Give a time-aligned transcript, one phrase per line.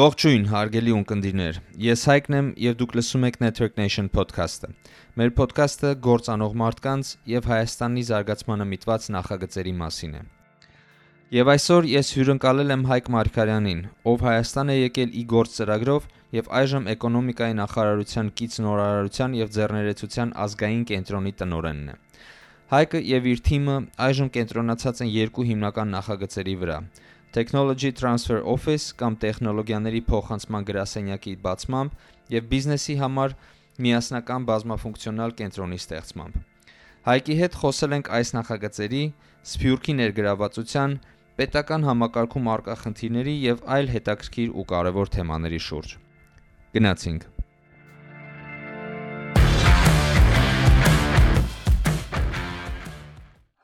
[0.00, 4.70] Ողջույն, հարգելի ունկնդիրներ։ Ես Հայկն եմ եւ դուք լսում եք Network Nation podcast-ը։
[5.20, 10.22] Մեր podcast-ը գործանող մարդկանց եւ Հայաստանի զարգացմանը միտված նախագծերի մասին է։
[11.36, 13.82] Եվ այսօր ես հյուրընկալել եմ Հայկ Մարկարյանին,
[14.14, 20.34] ով Հայաստան է եկել ի գործ ծրագրով եւ այժմ էկոնոմիկայի նախարարության կից նորարարության եւ ձեռներեցության
[20.46, 22.00] ազգային կենտրոնի տնօրենն է։
[22.70, 23.76] Հայկը եւ իր թիմը
[24.08, 26.76] այժմ կենտրոնացած են երկու հիմնական նախագծերի վրա՝
[27.30, 33.34] Technology Transfer Office կամ տեխնոլոգիաների փոխանցման գրասենյակի բացմամբ եւ բիզնեսի համար
[33.86, 36.40] միասնական բազմաֆունկցիոնալ կենտրոնի ստեղծմամբ։
[37.06, 39.02] Հայկի հետ խոսել ենք այս նախագծերի,
[39.50, 40.96] Սփյուռքի ներգրավվածության,
[41.38, 45.94] պետական համակարգում արկա խնդիրների եւ այլ հետաքրքիր ու կարևոր թեմաների շուրջ։
[46.74, 47.30] Գնացինք։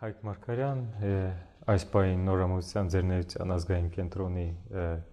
[0.07, 0.81] Հայկ Մարկարյան,
[1.67, 4.45] այս պահին նորամուծության ձեռներության ազգային կենտրոնի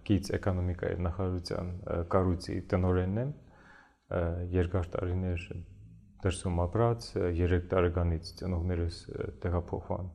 [0.06, 1.70] գից էկոնոմիկայի նախարարության
[2.14, 3.32] կառույցի տնօրենն եմ
[4.54, 5.46] երկար տարիներ
[6.24, 7.08] դրսում ապրած
[7.40, 9.00] 3 տարեկանից ծնողներս
[9.42, 10.12] տեղափոխվան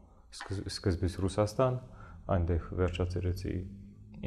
[0.72, 1.82] սկզբից Ռուսաստան
[2.38, 3.56] այնտեղ վերջացրեցի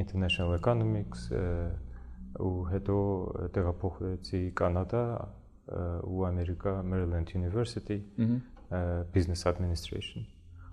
[0.05, 1.25] International Economics
[2.43, 2.99] ու հետո
[3.57, 5.03] տեղափոխվեցի Կանադա
[6.13, 7.99] ու Ամերիկա Maryland University
[9.17, 10.32] Business Administration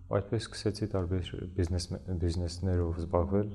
[0.09, 1.85] այդպես սկսեցի տարբեր բիզնես
[2.23, 3.49] բիզնեսներով զբաղվել։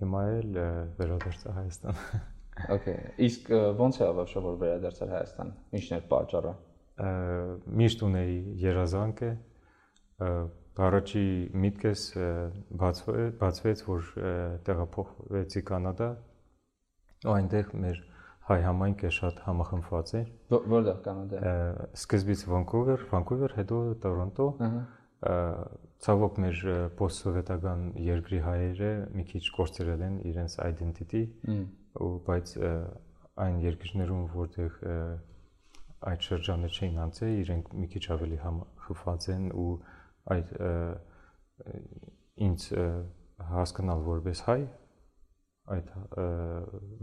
[0.00, 0.58] Հիմա էլ
[0.98, 2.02] վերադարձա Հայաստան։
[2.74, 6.54] Okay, իսկ ո՞նց է ավարտվել որ վերադարձար Հայաստան։ Ինչն էր պատճառը։
[7.78, 9.30] Միշտ ունեի երազանքը,
[10.88, 11.24] առաջի
[11.64, 12.02] միտքս
[12.82, 14.10] բացվեց, բացվեց, որ
[14.66, 16.10] տեղափոխվեցի Կանադա։
[17.38, 18.04] այնտեղ մեր
[18.48, 20.28] հայ համայնքը շատ համախմբված էր։
[20.74, 21.56] Որտեղ Կանադա։
[22.02, 24.84] Սկզբից Վանկուվեր, Վանկուվեր, հետո Տորոնտո։ Ահա
[25.18, 26.58] ցավոք մեր
[26.98, 31.22] post-սովետական երկրի հայերը մի քիչ կորցրել են իրենց identity
[31.98, 32.52] ու բայց
[33.44, 34.76] այն երկրներում որտեղ
[36.12, 38.38] այդ շրջանը չէին անցել իրենք մի քիչ ավելի
[38.86, 39.72] խփված են ու
[40.34, 40.54] այդ
[42.46, 42.68] ինձ
[43.50, 44.60] հասկանալ որպես հայ
[45.74, 45.92] այդ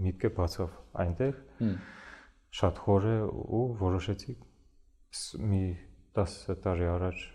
[0.07, 1.39] միտքը բացավ այնտեղ
[2.59, 3.15] շատ խորը
[3.59, 4.35] ու որոշեցի
[5.51, 5.63] մի
[6.15, 7.25] 10 տարի առաջ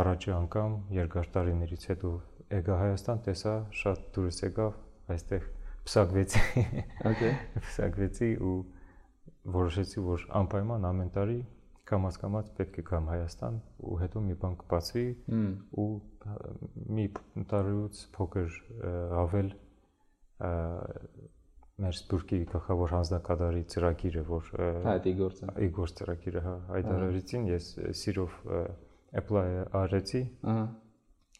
[0.00, 2.12] առաջի անգամ երկար տարիներից հետո
[2.54, 4.78] եկա Հայաստան, տեսա շատ դուրս եկավ,
[5.14, 5.44] այստեղ
[5.84, 6.64] փսակվեցի։
[7.10, 7.34] Okay։
[7.64, 8.54] Փսակվեցի ու
[9.54, 11.38] որոշեցի, որ անպայման ամեն տարի
[11.90, 15.06] կամած-կամած պետք է գամ Հայաստան ու հետո մի բան կբացվի
[15.84, 15.88] ու
[16.96, 17.06] մի
[17.50, 18.58] տարուց փոքր
[19.20, 19.50] ավել
[21.84, 24.50] մեր Սփյուռքի գլխավոր հանձնակատարի ծրագիրը, որ
[25.10, 28.36] իգործ իգործ ծրագիրը, հա, այդ արարիցին ես սիրով
[29.20, 29.46] apply
[29.80, 30.64] արեցի։ Ահա։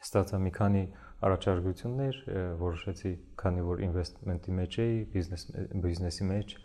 [0.05, 0.85] Ստացա մի քանի
[1.25, 2.17] առաջարկություններ,
[2.61, 5.47] որոշեցի, քանի որ investment-ի մեջ էի, business
[5.85, 6.57] business-ի մեջ,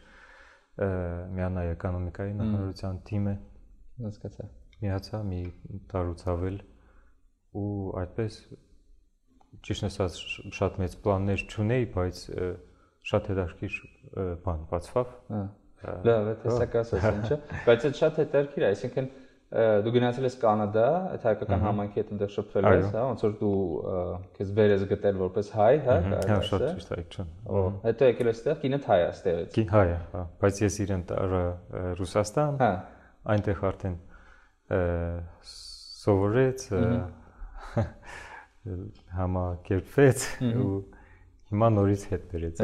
[1.36, 3.36] միանա էկոնոմիկայի նախարարության թիմը
[4.06, 4.48] հասկացա։
[4.80, 5.40] Միացա մի
[5.92, 6.60] տարուց ավել
[7.60, 7.70] ու
[8.04, 8.42] այդպես
[9.66, 10.20] ճիշտ ասած
[10.60, 12.22] շատ մեծ պլաններ չունեի, բայց
[13.10, 13.80] շատ հետաքրքիր
[14.46, 15.42] բան բացվավ։ Հա։
[15.80, 17.36] Լավ, դա տեսակաս է, ինչը,
[17.68, 19.06] բայց այդ շատ հետաքրքիր է, այսինքն
[19.50, 23.54] դու գնացել ես Կանադա, այդ հայկական համայնքի հետ այնտեղ շփվել ես, հա, ոնց որ դու
[24.36, 28.30] քեզ վեր ես գտել որպես հայ, հա, հա, շատ ճիշտ է, չէ։ Օ, հետո եկել
[28.30, 31.04] ես այդտեղ, կինը հայ է այստեղից։ Կին հայ է, հա, բայց ես իրեն
[31.98, 32.70] Ռուսաստան, հա,
[33.34, 33.98] այնտեղ արդեն
[35.50, 36.70] սովորեց,
[39.18, 40.74] համակերպվեց ու
[41.50, 42.60] հիմա նորից հետ բերեց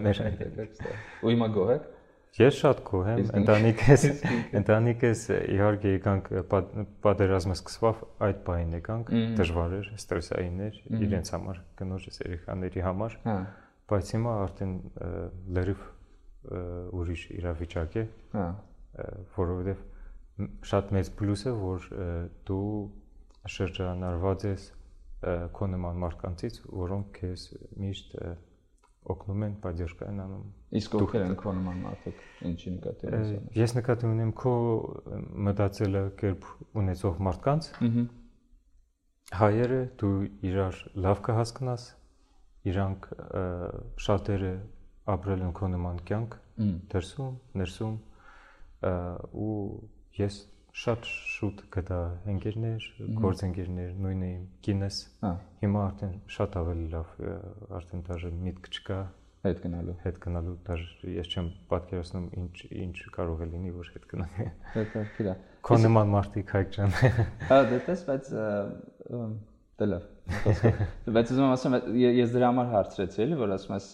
[0.00, 0.78] մեր այդ։
[1.20, 1.91] Ու հիմա գոհ եք։
[2.32, 4.04] Ես շատ գոհ եմ, ընտանիքս,
[4.60, 6.30] ընտանիքս իհարկե եկանք
[7.04, 13.36] պատերազմը սկսվավ այդ բանին եկանք, դժվար էր, ստրեսային էր իրենց համար, կնոջս երեխաների համար։ Հա։
[13.92, 14.72] Բայց հիմա արդեն
[15.58, 15.84] լրիվ
[17.02, 18.46] ուրիշ իրավիճակ է։ Հա։
[19.36, 19.84] Որովհետև
[20.72, 21.90] շատ մեծ պլյուս է, որ
[22.48, 22.72] դու
[23.52, 24.64] շրջանառված ես
[25.52, 27.44] քո նման մարդկանցից, որոնք քեզ
[27.82, 28.16] միշտ
[29.02, 30.42] օգնում են, բաժերկա են անում։
[30.78, 34.52] Իսկ ովքեր են քո նման մարդիկ, ինչի նկատի ունես։ Ես նկատի ունեմ քո
[35.48, 36.46] մտածելը կերպ
[36.82, 37.68] ունեցող մարդկանց։
[39.32, 40.12] Հայերը դու
[40.52, 41.84] իրար լավ կհասկանաս,
[42.72, 43.10] իրանք
[44.06, 44.54] շատերը
[45.12, 46.38] ապրել են քո նման կյանք,
[46.92, 47.94] դրսում, ներսում
[49.42, 49.56] ու
[50.18, 50.38] ես
[50.72, 51.98] շատ շուտ գտա
[52.32, 52.84] ընկերներ,
[53.20, 55.32] գործընկերներ, նույնը իմ կինս։ Հա։
[55.62, 57.10] Հիմա արդեն շատ ավելի լավ,
[57.78, 58.98] արդեն դաժե միտք չկա
[59.42, 64.04] հետ գնալու։ Հետ գնալու դաժե ես չեմ պատկերացնում ինչ ինչ կարող է լինի, որ հետ
[64.12, 65.36] գնալի։ Հետաքրքիր է։
[65.68, 66.94] Քո նման մարդիկ հայք ջան։
[67.50, 68.30] Հա, դե տես, բայց
[69.82, 70.02] Դե լավ։
[71.16, 73.86] Բայց ուզում եմ ասեմ, ես դրա համար հարցրեցի, էլի, որ ասում ես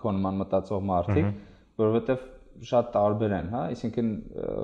[0.00, 1.28] քո նման մտածող մարդիկ,
[1.80, 2.24] որովհետև
[2.68, 4.08] շատ տարբեր են, հա, այսինքն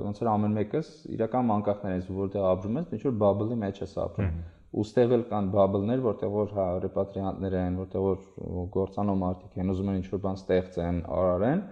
[0.07, 3.95] ոնց որ ամեն մեկս իրական մանկախներ են, որտեղ ապրում ես, ինչ որ bubble-ի մեջ ես
[4.05, 4.39] ապրում։
[4.71, 9.91] Ոստեղ էլ կան bubble-ներ, որտեղ որ հա ռեպատրիանտներ են, որտեղ որ գործանող մարդիկ են, ուզում
[9.91, 11.63] են ինչ որ բան ստեղծեն, արարեն,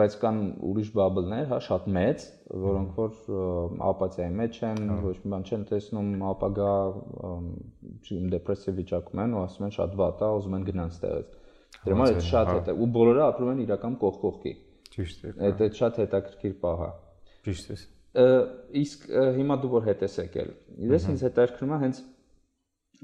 [0.00, 2.22] բայց կան ուրիշ բաբլներ, հա, շատ մեծ,
[2.64, 3.40] որոնք որ
[3.90, 6.72] ապաթիայի մեջ են, ոչ մի բան չեն տեսնում, ապագա
[8.34, 11.36] դեպրեսիվ վիճակում են ու ասում են շատ վատ է, ուզում են գնան ստեղից։
[11.84, 14.52] Դրա համար այդ շատ հետ է ու բոլորը ապրում են իրական կողք կողքի։
[14.94, 16.90] Ճիշտ է։ Այդ այդ շատ հետաքրքիր պահ է։
[17.48, 17.78] Ճիշտ է։
[18.84, 19.06] Իսկ
[19.38, 20.50] հիմա դու որ հետ ես եկել։
[20.94, 22.02] Ես ինձ հետաքրքրում է հենց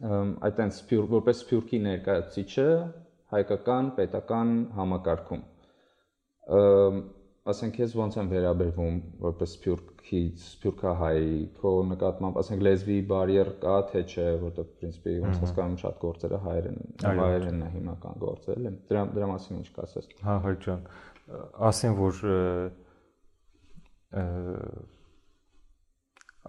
[0.01, 0.83] այդ այնց
[1.15, 2.67] որպես սփյուռքի ներկայացուցիչը
[3.35, 5.43] հայկական պետական համակարգում
[7.51, 11.21] ասենք ես ոնց եմ վերաբերվում որպես սփյուռքից սփյուռքահայ
[11.61, 16.81] քո նկատմամբ ասենք լեզվի բարիեր կա թե չէ որտեղ պրինցիպի ոնց հասկանում շատ գործերը հայերեն
[17.07, 20.85] հայերենն է հիմնական գործը էլ դրա դրա մասին ինչ կասես հա հայ ջան
[21.71, 22.23] ասեմ որ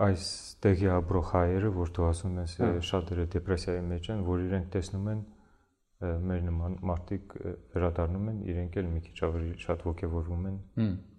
[0.01, 0.25] այս
[0.63, 2.57] տեղի ապրող հայերը որ դու ասում ես
[2.88, 5.22] շատերը դեպրեսիայի մեջ են որ իրենք տեսնում են
[6.01, 7.33] մեր նման մարդիկ
[7.75, 10.56] վերադառնում են, իրենք էլ մի քիչ ավելի շատ ողջևորվում են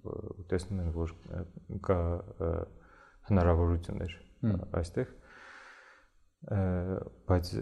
[0.03, 1.13] ու տեսնում են, որ
[1.87, 1.99] կա
[3.29, 4.17] հնարավորություններ
[4.81, 5.13] այստեղ
[7.31, 7.53] բայց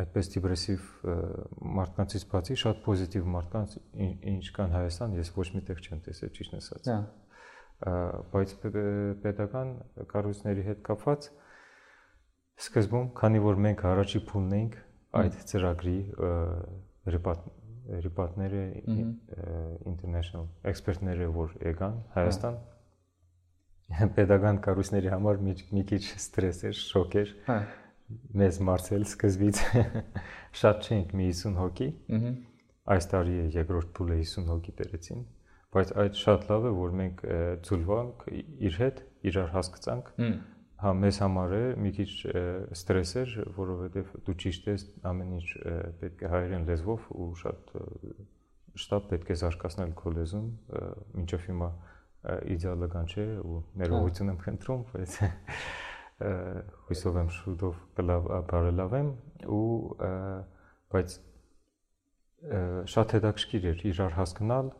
[0.00, 0.88] այդպես դեպրեսիվ
[1.80, 3.76] մարդկանցից բացի շատ պոզիտիվ մարդկանց
[4.32, 6.98] ինչ կան Հայաստան, ես ոչ միտեղ չեմ տեսել ճիշտ ասած։ Հա։
[8.34, 8.54] Բայց
[9.24, 9.70] պետական
[10.10, 11.30] կառույցների հետ կապված
[12.60, 14.74] Սկզբում, քանի որ մենք առաջի փուլն էինք
[15.20, 15.94] այդ ծրագրի
[17.14, 17.46] ռեպատ
[18.04, 18.64] ռեպատները
[19.88, 22.58] international էքսպերտները որ եկան Հայաստան
[24.18, 27.56] pedagogan կառույցների համար մի քիչ ստրես էր, շոկ էր։ Հա։
[28.40, 29.60] Մեզ մարցել սկզբից
[30.60, 31.88] շատ չենք մի 50 հոգի։
[32.90, 35.20] Այս տարի երկրորդ փուլը 50 հոգի բերեցին,
[35.76, 37.20] բայց այդ շատ լավ է, որ մենք
[37.66, 38.24] ծուլվանք
[38.70, 40.10] իր հետ, իրար հասկացանք։
[40.80, 42.10] Հա, մեզ համար է մի քիչ
[42.72, 45.48] ստրես էր, որովհետև դու ճիշտ ես, ամեն ինչ
[46.00, 47.74] պետք է հայերեն լեզվով ու շատ
[48.80, 50.48] շտապ պետք է զարգացնել քո լեզուն,
[51.20, 51.70] մինչև հիմա
[52.54, 55.14] իդեալը կան չէ ու ներողություն եմ խնդրում, բայց
[56.20, 57.80] հույսով եմ շուտով
[58.50, 59.10] բարելավեմ
[59.56, 59.66] ու
[60.94, 61.16] բայց
[62.94, 64.70] շատ հետաքրքիր էր իրար հասկանալ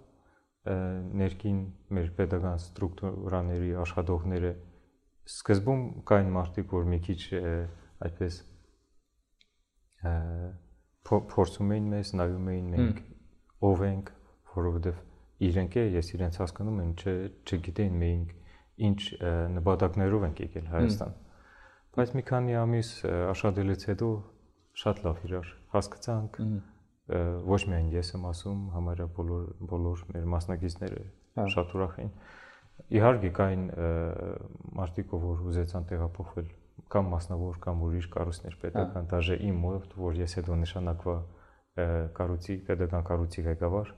[1.21, 1.61] ներքին
[1.97, 4.53] մեր pedagogan ստրուկտուրաների աշխատողները
[5.31, 7.21] սկզբում կային մարդիկ, որ մի քիչ
[8.07, 8.39] այդպես
[11.11, 13.01] փորձում էին մեզ, նայում էին մենք
[13.71, 14.13] ով ենք,
[14.57, 15.01] որովհետև
[15.51, 16.93] իրենք է, ես իրենց հասկանում եմ,
[17.49, 18.37] չգիտեին մենք
[18.91, 19.01] ինչ
[19.57, 21.19] նպատակներով ենք եկել Հայաստան։
[21.99, 22.91] Բայց մի քանի ամիս
[23.33, 24.09] աշխատելուց հետո
[24.81, 26.37] շատ լավ իրար հասկացանք
[27.51, 31.03] ոչ միայն ես եմ ասում, համարյա բոլոր բոլոր մեր մասնակիցները
[31.41, 32.13] հա։ շատ ուրախ էին։
[33.01, 33.65] Իհարկե կային
[34.79, 36.49] մարդիկ, որ ուզեցան տեղափոխվել
[36.95, 41.17] կամ մասնավոր կամ ուրիշ կառույցներ պետական, դաժե իմ մոտ, որ ես հետո նշանակվա
[42.17, 43.93] կառույցի, պետական կառույցի ղեկավար,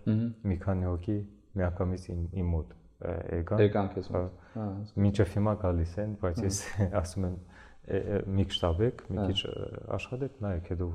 [0.49, 1.19] մի քանի հոգի
[1.61, 4.67] միանգամից իմ մոտ եկան։ Եկան քեզ մոտ։ Հա։
[5.05, 6.61] Մինչև հիմա գալիս են, բայց ես
[7.03, 7.39] ասում եմ
[7.83, 9.41] մի քիչ տաբեք, մի քիչ
[9.97, 10.87] աշխատեք, նայեք հետո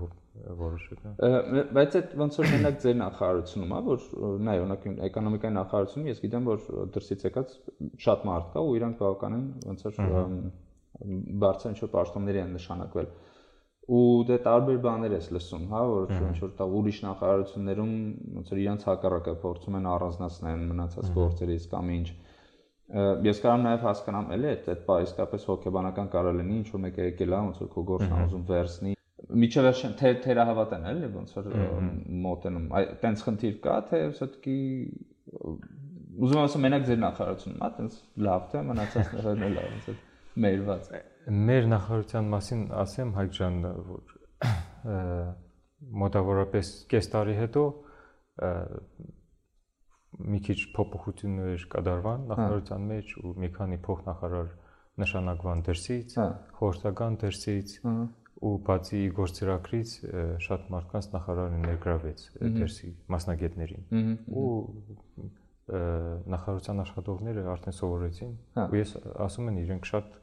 [0.62, 1.02] որոշեք։
[1.76, 4.06] Բայց այդ ոնց որ մենակ ձեր նախարարությունում է, որ
[4.48, 6.64] նայ, օրինակ էկոնոմիկայի նախարարությունում ես գիտեմ, որ
[6.96, 7.56] դրսից եկած
[8.08, 10.00] շատ մարդ կա ու իրանք բավականին ոնց որ
[11.44, 13.10] բարձր ինչ որ պաշտոնների են նշանակվել
[13.88, 17.94] ու դե տարբեր բաներ ես լսում, հա, որ ինչ որ տա ուրիշ նախարարություններում
[18.38, 22.08] ոնց որ իրանք հակառակը փորձում են առանձնացնել մնացած գործերից կամ ինչ
[23.27, 27.33] ես կարամ նաև հասկանամ էլի այդ այդ իսկապես հոգեբանական կարող լինի ինչ որ մեկը եկել
[27.33, 28.93] է ոնց որ քո գործն ուզում վերցնի
[29.43, 31.47] միջև վերջին թե թերահավատ են էլի ոնց որ
[32.27, 34.57] մոտենում այ տենց խնդիր կա թե все-таки
[36.23, 40.01] ուզում եմ ասեմ մենակ ձեր նախարարությունն է տենց լավ թե մնացածներն էլ ոնց որ
[40.43, 40.91] մերված
[41.49, 44.19] մեր նախարարության մասին ասեմ հայկ ջան որ
[46.03, 47.65] մոտավորապես կես տարի հետո
[50.18, 54.54] մի քիչ փոփոխություններ կդարվան հա։ նախարարության մեջ ու մի քանի փոխնախարար
[54.98, 57.76] նշանակվան դրսից, հա։ խորհրդական դրսից,
[58.38, 59.92] ու բացի գործերակրից
[60.46, 62.24] շատ մարդկանց նախարարը ներգրավեց
[62.58, 64.52] դերսի մասնագետներին ու
[66.34, 68.94] նախարարության աշխատողները արդեն սովորեցին հա։ ու ես
[69.26, 70.14] ասում եմ իրենք շատ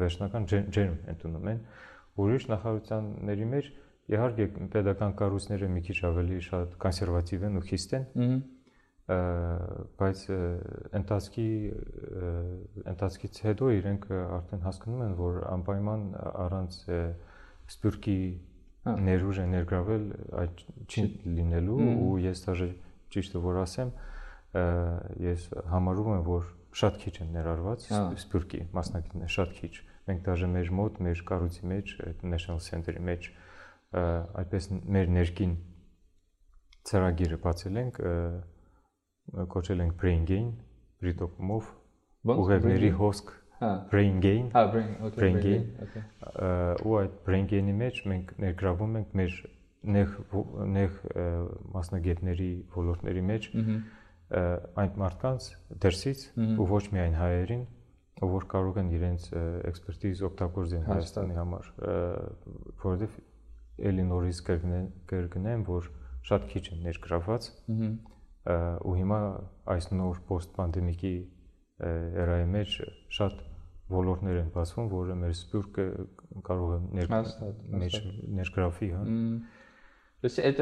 [0.00, 1.60] վերջնական ջերմ ընդունում են
[2.24, 3.70] ուրիշ նախարարությունների մեջ
[4.08, 8.06] իհարկե pedagogan կառույցները մի քիչ ավելի շատ կոնսերվատիվ են ու խիստ են
[9.08, 10.22] բայց
[10.98, 11.48] ընթացքի
[12.92, 16.02] ընթացքից հետո իրենք արդեն հասկանում են, որ անպայման
[16.44, 16.76] առանց
[17.72, 18.18] սպյուրքի
[18.84, 20.04] հա։ ներուժը ներգրավել
[20.42, 20.62] այդ
[20.92, 21.04] չի
[21.38, 22.68] լինելու ու ես դաժե
[23.16, 23.94] ճիշտը որ ասեմ
[25.24, 29.72] ես համարում եմ որ շատ քիչ են ներառված հա։ սպյուրքի մասնակիցներ շատ քիչ
[30.08, 33.32] մենք դաժե մեր մոտ մեր կառույցի մեջ այդ National Center-ի մեջ
[34.44, 35.56] այդպես մեր ներքին
[36.88, 38.00] ծրագիրը բացել ենք
[39.54, 40.48] կոչել ենք brain gain
[41.02, 41.68] բրիտոկումով
[42.34, 45.64] ուղեղների հոսք հա brain gain հա brain okay brain gain
[46.86, 49.38] ու այդ brain gain-ի մեջ մենք ներգրավում ենք մեր
[49.98, 50.14] նեղ
[50.74, 51.00] նեղ
[51.74, 53.48] մասնագետների ոլորտների մեջ
[54.82, 55.50] այդ մարդկանց
[55.84, 56.24] դերսից
[56.58, 57.66] ու ոչ միայն հայերին
[58.26, 59.26] որ կարող են իրենց
[59.70, 61.68] էքսպերտիզ օգտագործեն Հայաստանի համար
[62.82, 63.18] որովհետև
[63.88, 65.90] էլի նորից կրկնեմ որ
[66.28, 67.50] շատ քիչ են ներգրաված
[68.48, 69.20] ու հիմա
[69.74, 71.14] այս նոր post pandemic-ի
[72.18, 72.78] երայի մեջ
[73.18, 73.44] շատ
[73.92, 75.86] ոլորտներ են բացվում, որը մեր սպյուրքը
[76.48, 78.00] կարող է մեջ
[78.38, 79.04] ներգրավվի, հա։
[80.24, 80.60] Լսի, այդ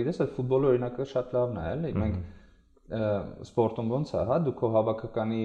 [0.00, 2.24] գիտես, այդ ֆուտբոլը օրինակը շատ լավն է, էլի։ Մենք
[2.86, 5.44] սպորտում ոնց է, հա, դու քո հավաքականի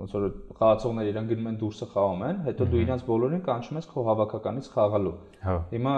[0.00, 0.22] ոնց որ
[0.60, 4.70] խաղացողները իրան գնում են դուրսը խաղում են, հետո դու իրանց բոլորին կանչում ես քո հավաքականից
[4.74, 5.94] խաղալու։ Հա։ Հիմա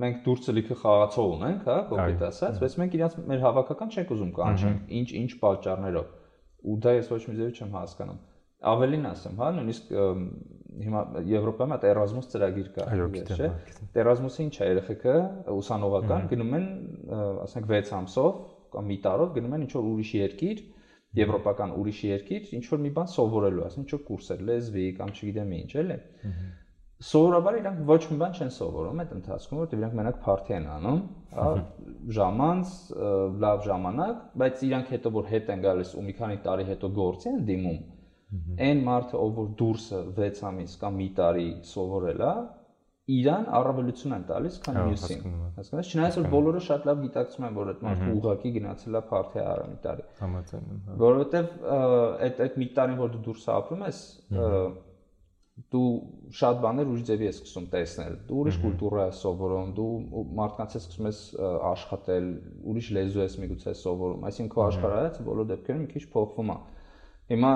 [0.00, 4.32] մենք դուրսը լիքը խաղացող ունենք, հա, կոկետ ասած, բայց մենք իրանց մեր հավաքական չենք ուզում
[4.38, 6.12] կանչենք, ինչ ինչ պատճառներով։
[6.70, 8.20] Ու դա ես ոչ մի ձևի չեմ հասկանում։
[8.70, 9.92] Ավելին ասեմ, հա, նույնիսկ
[10.80, 12.84] հիմա Եվրոպայում այդ Erasmus ծրագիր կա,
[13.40, 13.48] չէ՞։
[14.02, 15.14] Erasmus-ը ինչ է երեխեքը
[15.54, 16.66] ուսանողական գնում են,
[17.46, 18.36] ասենք 6 ամսով
[18.74, 20.62] կամ մի տարով գնում են ինչ որ ուրիշ երկիր,
[21.20, 25.54] եվրոպական ուրիշ երկիր, ինչ որ մի բան սովորելու, ասենք ինչ որ կուրսեր, լեզվի կամ չգիտեմ
[25.60, 25.96] ինչ, էլի
[27.00, 31.00] սովորաբար իրանք ոչ մի բան չեն սովորում այդ ընթացքում, որովհետև իրանք մենակ party են անում,
[31.36, 31.46] հա,
[32.18, 32.74] ժամանց,
[33.44, 37.30] լավ ժամանակ, բայց իրանք հետո որ հետ են գալիս ու մի քանի տարի հետո գործի
[37.30, 37.80] են դիմում,
[38.68, 42.34] այն մարդը, ով որ դուրսը 6 ամիս կամ մի տարի սովորել է,
[43.10, 45.22] իրան առավելություն են տալիս, քան մյուսին։
[45.56, 49.42] Հասկանաս, չնայած որ բոլորը շատ լավ գիտակցում են, որ այդ մարդը ուղակի գնացել է party
[49.42, 51.50] արա մի տարի։ Համաձայն եմ։ հա։ Որովհետև
[52.28, 54.00] այդ այդ մի տարին, որ դու դուրս ապրում ես,
[55.70, 55.88] դու
[56.34, 60.86] շատ բաներ ուրիշ ձևի ես սկսում տեսնել։ Դու ուրիշ կուլտուրա ես սովորում, դու մարդկանց ես
[60.86, 61.20] սկսում ես
[61.70, 62.30] աշխատել,
[62.70, 66.58] ուրիշ լեզու ես միգուցե սովորում։ Այսինքն քո աշխարհայացը բոլոր դեպքերում մի քիչ փոխվում է։
[67.30, 67.52] Հիմա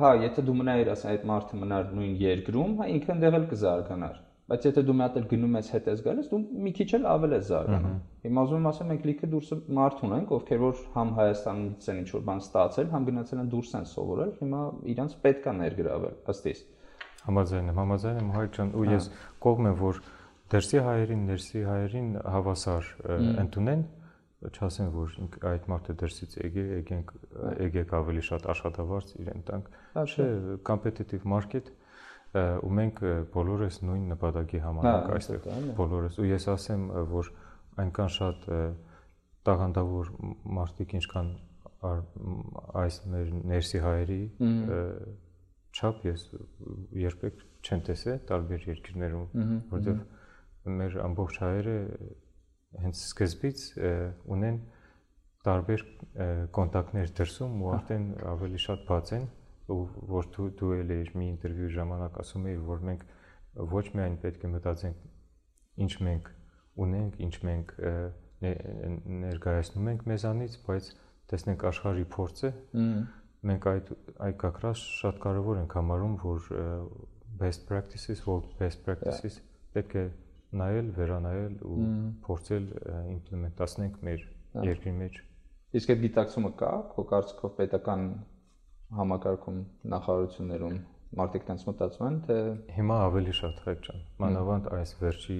[0.00, 4.18] հա, եթե դու մնայիր ասա այդ մարդը մնար նույն երկրում, հա ինքը ընդեղ էլ կզարգանար։
[4.50, 7.04] Բայց եթե դու մի հատ էլ գնում ես հետ ես գալիս, դու մի քիչ էլ
[7.10, 11.12] ավել ես զարգանում։ Հիմա ուզում եմ ասեմ, մենք լիքը դուրսը մարդ ունենք, ովքեր որ համ
[11.20, 15.46] Հայաստանից են ինչ որ բան ստացել, համ գնացել են դուրս են սովորել, հիմա իրանց պետք
[15.46, 16.64] է ներգրավել, ըստ իս։
[17.30, 19.08] Համաձայն եմ, համաձայն եմ Հայկ ջան, ու ես
[19.44, 20.02] կողմ եմ, որ
[20.50, 22.92] դերսի հայերին, ներսի հայերին հավասար
[23.44, 23.82] ընդունեն,
[24.40, 25.16] չասեն, որ
[25.50, 27.10] այդ մարդը դերսից եկե, եկենք
[27.60, 29.66] եկեք ավելի շատ աշխատավարձ իրեն տանք։
[30.00, 30.28] Չէ,
[30.64, 31.68] competitive market
[32.38, 33.00] ու մենք
[33.34, 35.46] բոլորս նույն նպատակի համար ենք այստեղ
[35.80, 37.30] բոլորս ու ես ասեմ որ
[37.82, 38.44] այնքան շատ
[39.48, 40.12] տաղանդավոր
[40.60, 41.32] մարդիկ ինչքան
[41.80, 44.20] այս մեր ներսի հայերի
[45.70, 46.24] չափ ես
[47.00, 49.26] երբեք չեմ տեսել տարբեր երկրներում,
[49.70, 51.76] որովհետև մեր ամբողջ հայերը
[52.84, 53.64] հենց սկզբից
[54.36, 54.58] ունեն
[55.46, 55.84] տարբեր
[56.56, 59.28] կոնտակտներ դրսում ու արդեն ավելի շատ բաց են
[59.70, 63.04] որ դու դու էլ ես մի ինտերվյուի ժամանակ ասում էի որ մենք
[63.70, 65.08] ոչ միայն պետք է մտածենք
[65.84, 66.30] ինչ մենք
[66.80, 67.72] ունենք, ինչ մենք
[68.40, 70.90] ներկայացնում ենք մեզանից, բայց
[71.30, 72.50] տեսնենք աշխարհի փորձը,
[73.50, 73.92] մենք այդ
[74.26, 76.48] այդ կակրած շատ կարևոր ենք համարում, որ
[77.40, 79.40] best practices, world best practices
[79.74, 80.04] պետք է
[80.60, 81.84] նայել, վերանայել ու
[82.26, 82.64] փորձել
[83.14, 84.24] իմպլեմենտացնենք մեր
[84.66, 85.20] երկրի մեջ։
[85.78, 88.06] Իսկ այդ գիտակցումը կա, քո կարծիքով պետական
[88.98, 89.58] համակարգում,
[89.94, 90.76] նախարարություններում
[91.20, 92.36] մարդիկ տենց մտածում են, թե
[92.76, 95.38] հիմա ավելի շատ հայտ ջան։ Մանավանդ այս վերջի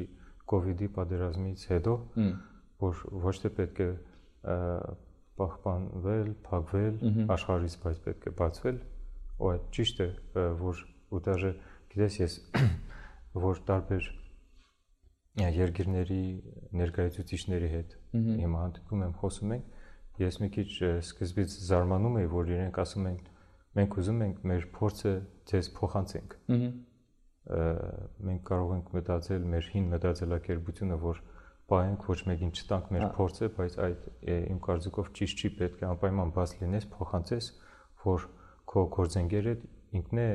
[0.50, 1.92] կ ូវ իդի պատերազմից հետո,
[2.83, 3.90] որ ոչ թե պետք է
[5.40, 6.97] պահպանվել, փակվել,
[7.37, 8.80] աշխարհից բայց պետք է բացվել,
[9.40, 10.09] ու այդ ճիշտ է,
[10.61, 11.52] որ ու դաժե
[11.95, 12.35] գիտես ես
[13.47, 14.09] որ տարբեր
[15.40, 16.23] երկիրների
[16.80, 19.69] ներկայացուցիչների հետ հիմա հանդիպում եմ խոսում ենք,
[20.21, 20.69] ես մի քիչ
[21.00, 23.21] սկզբից զարմանում եի, որ իրենք ասում են
[23.79, 25.12] մենք ուզում ենք մեր փորձը
[25.50, 26.37] ձեզ փոխանցենք։
[28.31, 31.21] Մենք կարող ենք մտածել մեր հին մտածելակերպությունը, որ
[31.71, 34.07] պահենք ոչ մեկին չտանք մեր փորձը, բայց այդ
[34.50, 37.50] իմ կարծիքով ճիշտ չի, պետք է անպայման բաց լինես, փոխանցես,
[38.05, 38.27] որ
[38.71, 39.55] քո գործընկերը
[40.00, 40.29] ինքն է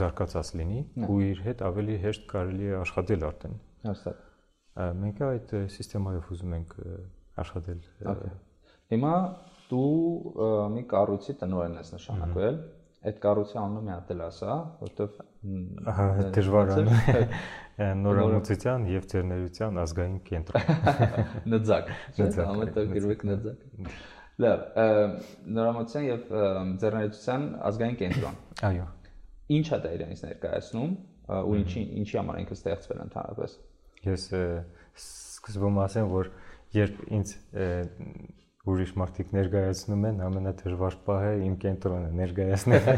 [0.00, 3.54] զարգացած լինի ու իր հետ ավելի հեշտ կարելի է աշխատել արդեն։
[3.84, 4.24] Հաստատ։
[5.04, 5.54] Մենք այդ
[5.94, 6.74] համակարգով ուզում ենք
[7.44, 7.80] աշխատել։
[8.94, 9.14] Հիմա
[9.70, 12.58] դու մի կառույցի տնօրեն ես նշանակվել
[13.04, 16.04] այդ կառույցի անունը մի հատ էլ ասա, որովհետև ահա
[16.34, 16.70] դժվար
[17.84, 20.70] է նորամուծության եւ ձեռներության ազգային կենտրոն։
[21.54, 21.90] Նձակ։
[22.44, 23.90] Ամենը գրվեք նձակ։
[24.44, 24.62] Լավ,
[25.58, 26.22] նորամուծության եւ
[26.84, 28.38] ձեռներության ազգային կենտրոն։
[28.70, 28.86] Այո։
[29.58, 30.94] Ինչ է դա իրենից ներկայացնում
[31.44, 33.58] ու ինչի ինչի համար ինքը ստեղծվել ընդհանրապես։
[34.04, 34.24] Ես
[35.04, 36.32] սկզբում ասեմ, որ
[36.74, 37.34] երբ ինձ
[38.64, 42.94] ուրիշ մարդիկ ներկայացնում են, ամենադժվար պահը իմ կենտրոնը ներկայացնելը։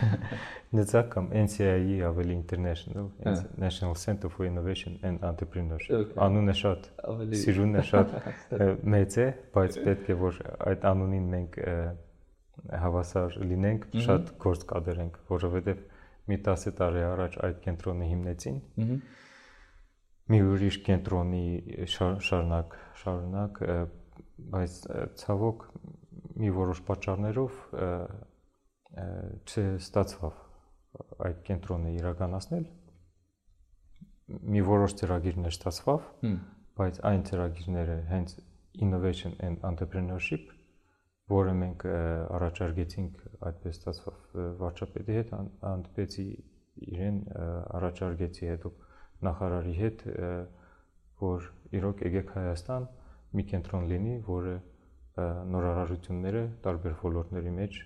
[0.78, 3.08] Նծակ կամ NCI-ի ավելի international,
[3.58, 6.86] National Center for Innovation and Entrepreneurship։ Անունը շատ
[7.42, 8.14] սիրուն է, շատ
[8.94, 11.58] մեծ է, բայց պետք է որ այդ անունին մենք
[12.84, 15.82] հավասար լինենք, շատ գործ կատարենք, որովհետև
[16.30, 18.62] մի 10 տարի առաջ այդ կենտրոնը հիմնեցին։
[20.32, 21.44] Մի ուրիշ կենտրոնի
[21.94, 23.58] շարունակ շարունակ
[24.54, 24.78] բայց
[25.20, 25.66] ցավոք
[26.42, 27.60] մի որոշ պատճառներով
[29.50, 30.40] չստացվավ
[31.28, 32.66] այդ կենտրոնը իրականացնել
[34.54, 36.08] մի որոշ ծրագիրներ ստացվավ
[36.80, 38.36] բայց այն ծրագիրները հենց
[38.86, 40.50] innovation and entrepreneurship
[41.30, 41.86] որը մենք
[42.38, 46.26] առաջարկեցինք այդպես ստացվավ վարչապետի հետ հանդիպեցի
[46.94, 47.20] իրեն
[47.78, 48.72] առաջարկեցի հետո
[49.28, 50.04] նախարարի հետ
[51.22, 51.48] որ
[51.78, 52.88] իրոք եկեք Հայաստան
[53.34, 54.54] մի կենտրոն լինի, որը
[55.54, 57.78] նորարարությունները տարբեր ոլորտների մեջ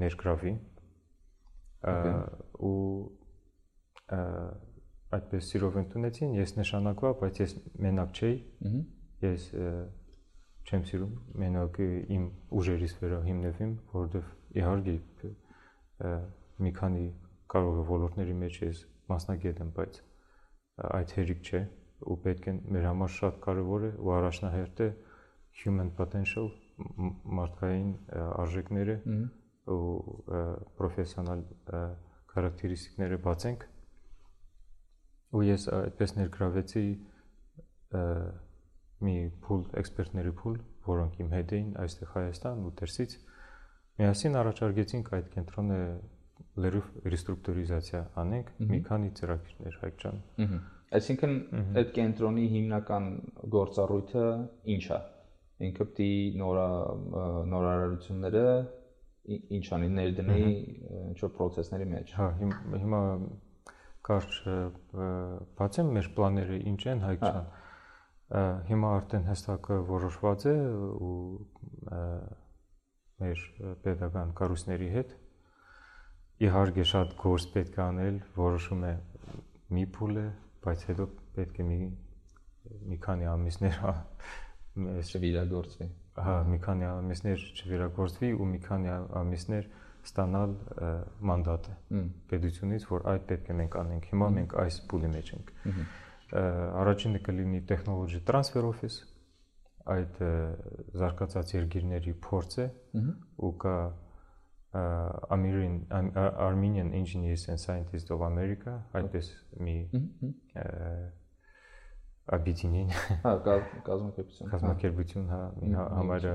[0.00, 0.54] ներգրավի
[2.68, 2.78] ու
[5.14, 8.38] այդպես սիրով ընդունեցին, ես նշանակվա, բայց ես մենակ չէի։
[9.24, 9.44] Ես
[10.64, 11.12] չեմ սիրում
[11.44, 11.78] մենակ
[12.16, 12.24] իմ
[12.60, 14.96] ուժերից վրա հիմնվեմ, որովհետև իհարկե
[16.64, 17.06] մի քանի
[17.54, 19.98] կարող է ոլորտների մեջ ես մասնագետ եմ, բայց
[20.88, 21.60] այդ հերիք չէ
[22.10, 24.88] ու պետք է մեր համար շատ կարևոր է ու առաջնահերթ է
[25.62, 26.50] human potential
[27.38, 27.90] մարդկային
[28.44, 28.96] արժեքները
[29.74, 29.92] ու
[30.78, 31.44] պրոֆեսիոնալ
[32.34, 33.68] քարակտերիստիկները բացենք
[35.34, 36.84] ու ես այդպես ներգրավեցի
[39.04, 39.14] մի
[39.44, 43.16] փուլ էքսպերտների փուլ, որոնք իմ հետ էին այստեղ Հայաստան ու դերսից
[44.00, 45.80] միասին առաջարկեցինք այդ կենտրոնը
[46.64, 50.60] լրիվ ռեստրուկտուրիզացիա անենք մի քանի ծրագիրներ հայք ջան։ Ահա
[50.94, 51.34] Այսինքն
[51.80, 53.08] այդ կենտրոնի հիմնական
[53.54, 54.26] գործառույթը
[54.74, 55.00] ի՞նչ է։
[55.68, 56.68] Ինքը պիտի նորա
[57.50, 58.44] նորարարությունները
[59.58, 60.38] ինչ անի ներդնի
[61.14, 62.28] ինչ որ process-ների մեջ։ Հա,
[62.84, 63.02] հիմա
[64.04, 64.38] կարճ
[65.58, 67.60] բացեմ մեր պլանները ինչ են հայկական։ հա։
[68.68, 70.54] Հիմա արդեն հստակ որոշված է
[71.08, 71.14] ու
[73.24, 73.42] մեր
[73.84, 75.12] pedagogan կառույցների հետ
[76.44, 78.94] իհարկե շատ գործ պետք է անել, որոշում է
[79.76, 80.24] մի փուլը
[80.64, 81.78] բայց հետո պետք է մի
[82.64, 83.80] մի քանի ամիսներ
[84.74, 85.88] չվիրագործվի։
[86.24, 89.68] Հա, մի քանի ամիսներ չվիրագործվի ու մի քանի ամիսներ
[90.04, 90.54] ստանալ
[91.30, 91.74] մանդատը
[92.30, 95.52] պետությունից, որ այդ պետք է մենք անենք։ Հիմա մենք այս փուլի մեջ ենք։
[96.84, 98.98] Առաջինը կլինի technology transfer office,
[99.94, 100.20] այդ
[101.00, 102.66] զարգացած երկիրների փորձը
[103.44, 103.76] ու կա
[104.73, 109.77] Armenian Armenian Engineers and Scientists of America, այդպես մի
[112.29, 113.31] объединение։ Հա,
[113.87, 116.33] կազմակերպություն։ Կազմակերպություն, հա, մի համարը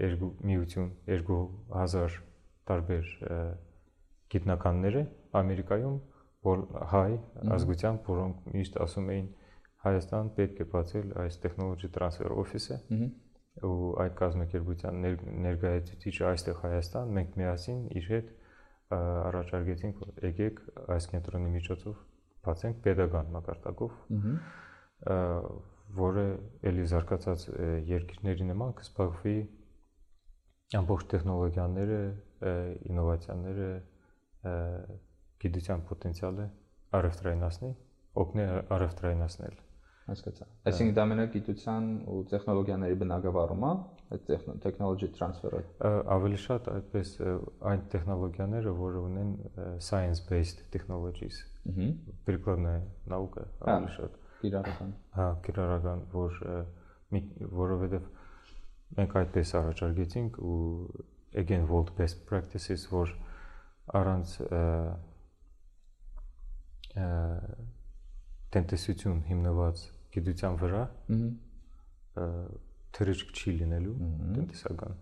[0.00, 2.16] երկու միություն 2000
[2.70, 3.10] տարբեր
[4.34, 5.02] գիտնականները
[5.40, 5.98] Ամերիկայում,
[6.48, 7.10] որ հայ
[7.56, 9.28] ազգությամբ, որոնք միշտ ասում էին
[9.84, 12.80] Հայաստան պետք է բացել այս technology transfer office-ը
[13.65, 15.01] ու այդ կազմակերպության
[15.45, 18.31] ներկայացուցիչը այստեղ Հայաստան, մենք միասին իր հետ
[18.97, 20.61] առաջարկեցինք, որ եկեք
[20.95, 21.99] այս կենտրոնի միջոցով
[22.47, 23.97] բացենք pedagogan մակարդակով,
[25.99, 26.25] որը
[26.69, 27.45] ելի զարգացած
[27.89, 29.37] երկիրների նման կսպասվի
[30.79, 32.01] ամբողջ տեխնոլոգիաները,
[32.89, 33.71] ինովացիաները,
[35.43, 36.45] գիտության պոտենցիալը
[36.99, 37.71] առևտրայնացնի,
[38.23, 38.45] օգնի
[38.77, 39.57] առևտրայնացնել
[40.08, 43.70] Հասկացա։ Այսինքն դա մենակ գիտության ու տեխնոլոգիաների բնագավառում է,
[44.14, 44.32] այդ
[44.64, 45.62] technology transfer-ը։
[46.12, 47.12] Ավելի շատ այդպես
[47.70, 49.30] այն տեխնոլոգիաները, որը ունեն
[49.80, 51.40] science based technologies։
[51.72, 51.88] Ահա։
[52.28, 56.38] Прикладная наука, ավելի շատ։ Կիրառական։ Հա, կիրառական, որ
[57.62, 58.12] որովհետև
[58.98, 60.60] մենք այդպես առաջարկեցինք ու
[61.40, 63.16] again world best practices, որ
[63.96, 64.36] առանց
[68.54, 69.82] տնտեսություն հիմնված
[70.15, 70.83] գիտության վրա
[72.97, 73.95] թրիչք չի լինելու
[74.37, 74.99] տնտեսական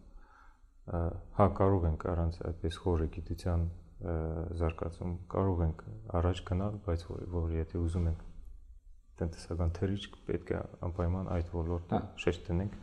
[1.38, 3.68] հա կարող ենք առանց այդպես խորը գիտության
[4.62, 5.84] զարգացում կարող ենք
[6.20, 8.26] առաջ գնալ բայց որ եթե ուզում ենք
[9.22, 12.76] տնտեսական թրիչք պետք է անպայման այդ ոլորտը հա։ շեշտ դնենք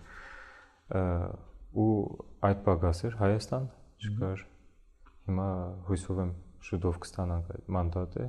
[1.84, 1.92] ու
[2.48, 3.68] այդ պակասեր Հայաստան
[4.04, 4.42] չկար
[5.28, 5.48] հիմա
[5.88, 6.32] հույսով եմ
[6.68, 8.26] շուտով կստանանք այդ մանդատը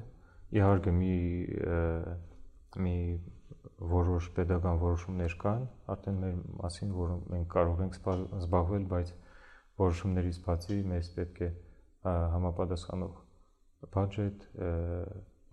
[0.60, 1.16] իհարկե մի
[2.86, 2.96] մի
[3.80, 7.98] որոշ pedagogan որոշումներ կան արդեն մեր մասին որ մենք կարող ենք
[8.46, 9.12] զբաղվել բայց
[9.82, 11.50] որոշումներից բացի մեզ պետք է
[12.36, 13.18] համապատասխանող
[13.96, 14.46] budget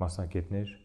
[0.02, 0.76] մասնակիցներ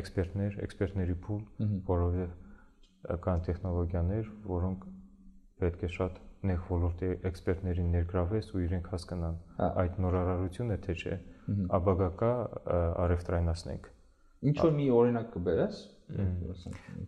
[0.00, 1.42] էքսպերտներ էքսպերտների փուլ
[1.90, 4.86] որովհետև կան տեխնոլոգիաներ որոնք
[5.62, 11.18] պետք է շատ նեղ ոլորտի էքսպերտներին ներգրավես ու իրենք հասկանան այդ նորարարությունը թե չէ
[11.78, 12.32] աբագակա
[13.06, 13.92] արևտրայնացնենք
[14.42, 15.78] ինչ որ մի օրինակ կբերես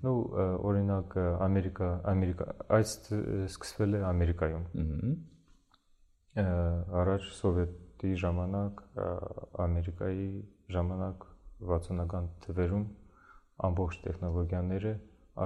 [0.05, 0.15] նու
[0.69, 2.47] օրինակ ամերիկա ամերիկա
[2.79, 3.11] այդ
[3.49, 4.65] սկսվել է ամերիկայում
[7.03, 8.83] առաջ սովետի ժամանակ
[9.67, 10.31] ամերիկայի
[10.79, 11.29] ժամանակ
[11.69, 12.89] 60-ական թվերում
[13.69, 14.93] ամբողջ տեխնոլոգիաները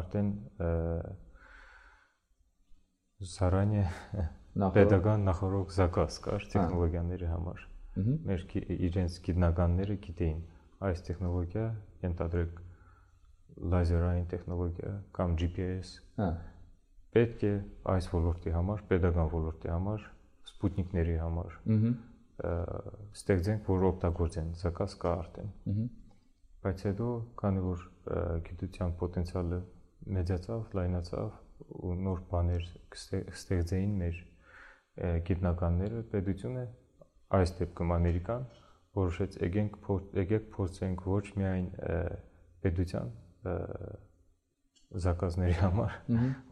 [0.01, 0.33] արդեն
[3.33, 3.85] Սարանի
[4.75, 7.61] pedagogan նախորդ զակաս կար տեխնոլոգիաների համար։
[8.29, 8.45] Մեր
[8.89, 10.41] իրենց գիտնականները գիտեին
[10.89, 11.67] այս տեխնոլոգիա
[12.03, 12.61] ենթադրեք
[13.73, 16.29] լազերային տեխնոլոգիա կամ GPS։ Հա։
[17.13, 17.55] Պետք է
[17.93, 20.07] այս ոլորտի համար, pedagogan ոլորտի համար,
[20.53, 25.91] սպուտնիկների համար։ Ահա ստեղծենք, որ օգտագործեն, զակաս կա արդեն։ Ահա
[26.63, 27.07] բայց հետո
[27.41, 27.81] քանի որ
[28.47, 29.57] գիտության պոտենցիալը
[30.17, 31.31] մեծացավ, լայնացավ,
[31.89, 34.21] ու նոր բաներ կստեղծեին մեր
[35.27, 36.65] գիտնականները, պետությունը
[37.39, 38.47] այս դեպքում Ամերիկան
[38.99, 39.77] որոշեց եկենք
[40.21, 41.69] եկեք փորձենք ոչ միայն
[42.65, 43.13] պետության
[45.03, 45.95] զակազների համար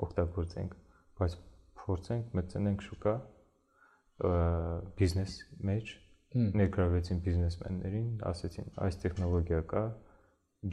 [0.06, 0.76] օգտագործենք,
[1.20, 1.34] բայց
[1.80, 3.14] փորձենք մտցնենք շուկա
[5.00, 5.36] բիզնես
[5.70, 5.92] մեջ
[6.60, 9.84] ներգրավեցին բիզնեսմեններին, ասեցին այս տեխնոլոգիա կա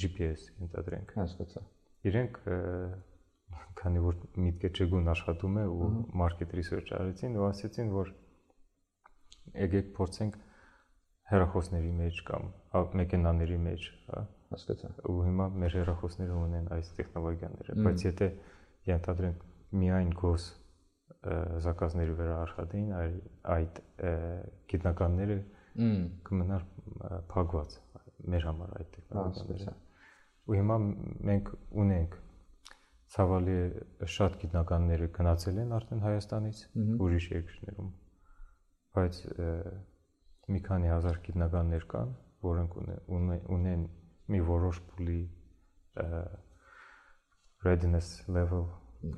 [0.01, 1.63] GPS ընտրենք։ Հասկացա։
[2.07, 2.39] Իրենք
[3.79, 5.87] քանի որ միտքը չգուն աշխատում է ու
[6.21, 8.11] market research արեցին ու ասացին որ
[9.63, 10.37] եկեք փորձենք
[11.31, 12.45] հեռախոսների մեջ կամ
[12.99, 14.21] մեքենաների մեջ, հա,
[14.53, 18.29] հասկացա։ Ու հիմա մեր հեռախոսները ունեն այս տեխնոլոգիաները, բայց եթե
[18.87, 19.43] ենթադրենք
[19.81, 20.45] միայն գոս
[21.65, 22.93] զակազների վրա աշխատեին,
[23.57, 23.81] այդ
[24.71, 25.37] գիտնականները
[26.29, 26.65] կմնար
[27.33, 27.75] փակված
[28.33, 29.75] մեր համար այդ տեխնոլոգիաները։
[30.47, 30.77] Ու հիմա
[31.27, 32.17] մենք ունենք
[33.17, 33.59] ցավալի
[34.15, 36.63] շատ գիտնականները գնացել են արդեն Հայաստանից
[37.03, 37.91] ուրիշ երկրներում
[38.97, 39.19] բայց
[40.53, 42.13] մի քանի հազար գիտնականներ կան
[42.47, 42.77] որոնք
[43.57, 43.85] ունեն
[44.33, 45.21] մի որոշ փուլի
[47.67, 48.65] readiness level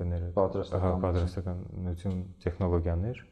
[0.00, 3.24] կները պատրաստականություն տեխնոլոգիաներ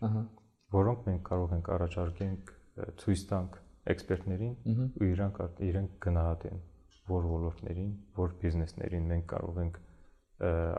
[0.78, 2.56] որոնք մենք կարող ենք առաջարկենք
[3.02, 3.60] ցույց տանք
[3.94, 4.56] էքսպերտներին
[4.98, 6.66] ու իրանք իրենք գնահատեն
[7.08, 9.78] որ ոլորտներին, որ բիզնեսներին մենք կարող ենք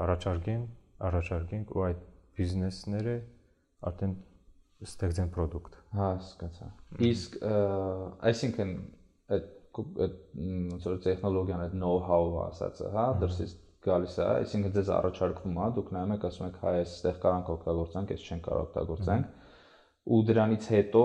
[0.05, 0.65] առաջարկեն,
[1.09, 2.03] առաջարկենք ու այդ
[2.39, 3.15] բիզնեսները
[3.89, 4.13] արդեն
[4.85, 6.67] ստեղծեն product։ Հա, հասկացա։
[7.09, 7.39] Իսկ
[8.29, 8.75] այսինքն
[9.35, 15.67] այդ ոնց որ տեխնոլոգիան այդ know-how-ը ասածը, հա, դրսից գալիս է, այսինքն ձեզ առաջարկվում է,
[15.77, 19.37] դուք նայում եք, ասում եք, հա, այստեղ կարանք օգտագործենք, այս չենք կարող օգտագործենք
[20.09, 21.03] ու դրանից հետո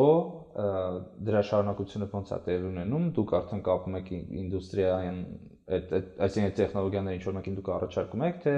[1.28, 5.18] դրա շարունակությունը ոնց է տեղ ունենում դուք արդեն կապում եք ինդուստրիային
[5.74, 5.94] այդ
[6.26, 8.54] այսինքն տեխնոլոգիաները ինչ որ մեկին դուք առաջարկում եք, թե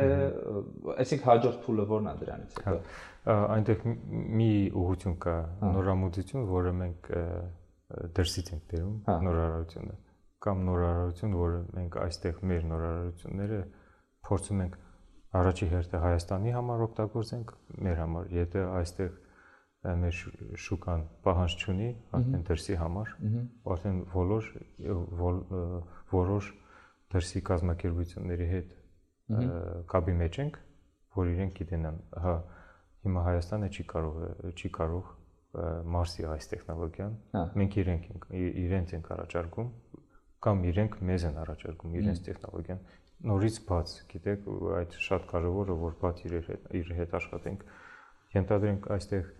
[0.96, 2.80] այսինքն հաջորդ փուլը ո՞րն է դրանից հետո։
[3.56, 3.86] Այնտեղ
[4.40, 4.50] մի
[4.82, 5.36] ուղղություն կա,
[5.76, 7.12] նորամուծություն, որը մենք
[8.16, 9.96] դրսից ենք բերում, հա։ նորարարությունը
[10.46, 13.60] կամ նորարարություն, որը մենք այստեղ մեր նորարարությունները
[14.26, 14.76] փորձում ենք
[15.36, 17.54] առաջի հերթը Հայաստանի համար օգտագործենք,
[17.86, 19.16] մեր համար, եթե այստեղ
[20.02, 20.20] մեր
[20.66, 23.12] շուկան պահանջ չունի, արդեն դրսի համար,
[23.74, 24.48] արդեն բոլոր
[26.12, 26.48] որոշ
[27.14, 28.74] դրսի կազմակերպությունների հետ
[29.92, 30.58] կապի մեջ ենք,
[31.16, 32.34] որ իրենք գիտենան, հա
[33.06, 34.18] հիմա Հայաստանը չի կարող
[34.56, 35.14] չի կարող
[35.96, 38.24] Մարսի այս տեխնոլոգիան, հա։ մենք իրենք ենք
[38.66, 39.68] իրենց ենք առաջարկում
[40.46, 42.82] կամ իրենք մեզ են առաջարկում իրենց տեխնոլոգիան
[43.24, 47.62] նորից բաց, գիտեք, այդ շատ կարևոր է որ բաց իր հետ իր հետ աշխատենք։
[48.36, 49.30] Ենթադրենք այստեղ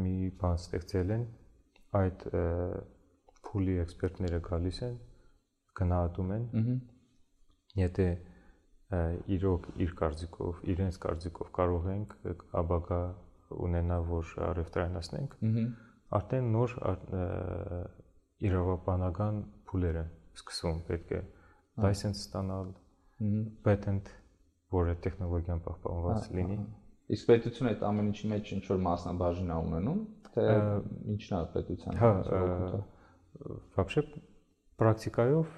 [0.00, 1.24] մի բան ստեղծել են,
[2.00, 2.24] այդ
[3.46, 4.98] փուլի էքսպերտները գալիս են,
[5.79, 6.45] գնահատում են։
[7.81, 8.07] Եթե
[9.35, 12.13] իրոք իր կարծիքով, իրենց կարծիքով կարող ենք
[12.61, 12.99] աբակա
[13.65, 15.35] ունենալ, որ արևտրայնացնենք,
[16.19, 16.75] արդեն նոր
[18.45, 21.21] իրավաբանական փուլերը սկսվում պետք է
[21.85, 22.71] license ստանալ,
[23.65, 24.11] patent,
[24.75, 26.57] որը տեխնոլոգիան պահպանված լինի։
[27.15, 29.99] Իսկ պետությունը այդ ամեն ինչի մեջ ինչ որ մասնաբաժին է ունենում,
[30.35, 30.45] թե
[31.15, 32.11] ինչն է պետության։ Հա,
[33.75, 34.03] вообще
[34.80, 35.54] պրակտիկայով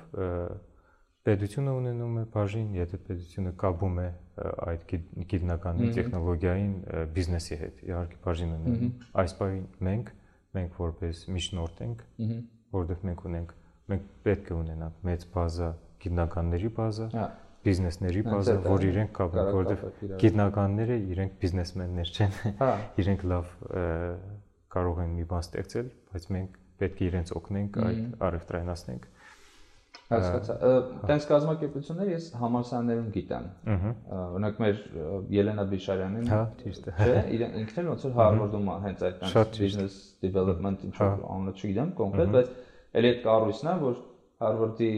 [1.23, 4.07] պետությունը ունենում է բաժին, եթե պետությունը կապում է
[4.73, 4.95] այդ
[5.33, 6.73] գիտնականի տեխնոլոգիային
[7.15, 10.11] բիզնեսի հետ, իհարկե բաժին ունենում։ Այս բանի մենք
[10.59, 12.03] մենք որպես միջնորդ ենք,
[12.75, 13.55] որովհետև մենք ունենք
[13.93, 15.71] մենք պետք է ունենանք մեծ բազա
[16.03, 17.25] գիտնականների բազա, հա
[17.63, 22.71] բիզնեսների բազա, որ իրենք կապեն, որովհետև գիտնականները իրենք բիզնեսմեններ չեն։ Հա։
[23.03, 23.53] Իրենք լավ
[24.75, 29.11] կարող են մի բան ստեղծել, բայց մենք պետք է իրենց օգնենք այդ առևտրայնացնենք
[30.13, 30.55] Հասկացա։
[31.09, 33.47] Տենց կազմակերպություններ ես համալսարաններում գիտեմ։
[34.17, 34.81] Օրինակ մեր
[35.33, 39.25] Ելենա Բիշարյանին, հա, ճիշտ է։ Չէ, իրեն ինքն էլ ոնց որ է հենց այդ
[39.63, 42.53] business development ինչ որ անունը չգիտեմ կոնկրետ, բայց
[43.01, 44.01] էլի այդ կառույցն է, որ
[44.43, 44.91] Harvard-ի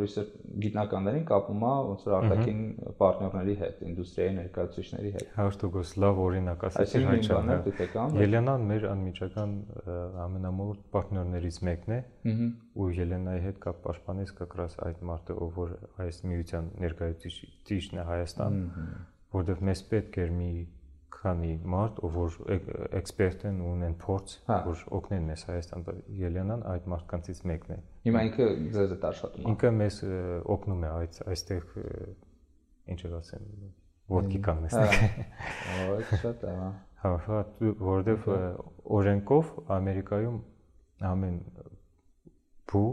[0.00, 0.32] research
[0.64, 2.60] գիտնականներին կապում է ոնց որ արտաքին
[3.00, 9.56] պարտներների հետ, ինդուստրիայի ներկայացուցիչների հետ։ 100% լավ օրինակ ասեցի հայչան։ Ելենան մեր անմիջական
[10.24, 12.00] ամենամոտ պարտներներից մեկն է։
[12.74, 18.58] Ու Ելենայի հետ կապ պաշտպանեց կակրաս այդ մարդը, ով որ այս միության ներկայացուցիչն է Հայաստան,
[19.34, 20.50] որովհետև մեզ պետք էր մի
[21.14, 22.36] քանի մարդ, որ
[23.00, 25.84] էքսպերտ են ու ունեն փորձ, հա։ որ օգնեն մեզ Հայաստան,
[26.20, 30.00] Ելենան այդ մարդկանցից մեկն է։ Հիմա ինքը ձեզ է աշխատում։ Ինքը մեզ
[30.54, 31.76] օգնում է այդ այստեղ
[32.94, 33.46] ինչ ասեմ,
[34.14, 34.98] ոտքի կանգնեցնեք։
[35.74, 36.68] Ահա, շատ է, հա։
[37.04, 37.38] Հա, հա,
[37.84, 38.28] որովհետև
[38.98, 40.36] օրենքով Ամերիկայում
[41.04, 41.40] ամեն
[42.70, 42.88] փու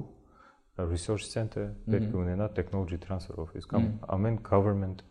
[0.90, 5.04] resource center պետք է ունենա technology transfer office կամ ամեն government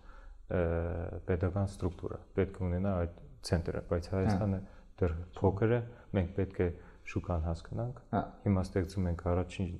[0.51, 4.59] pedagogan ստրուկտուրա պետք է ունենա այդ ցենտրը, բայց Հայաստանը
[5.01, 5.81] դեռ փոքր է,
[6.17, 6.69] մենք պետք է
[7.11, 9.71] շուկան հասկանանք։ հա։ Հիմա ստեղծում ենք առաջին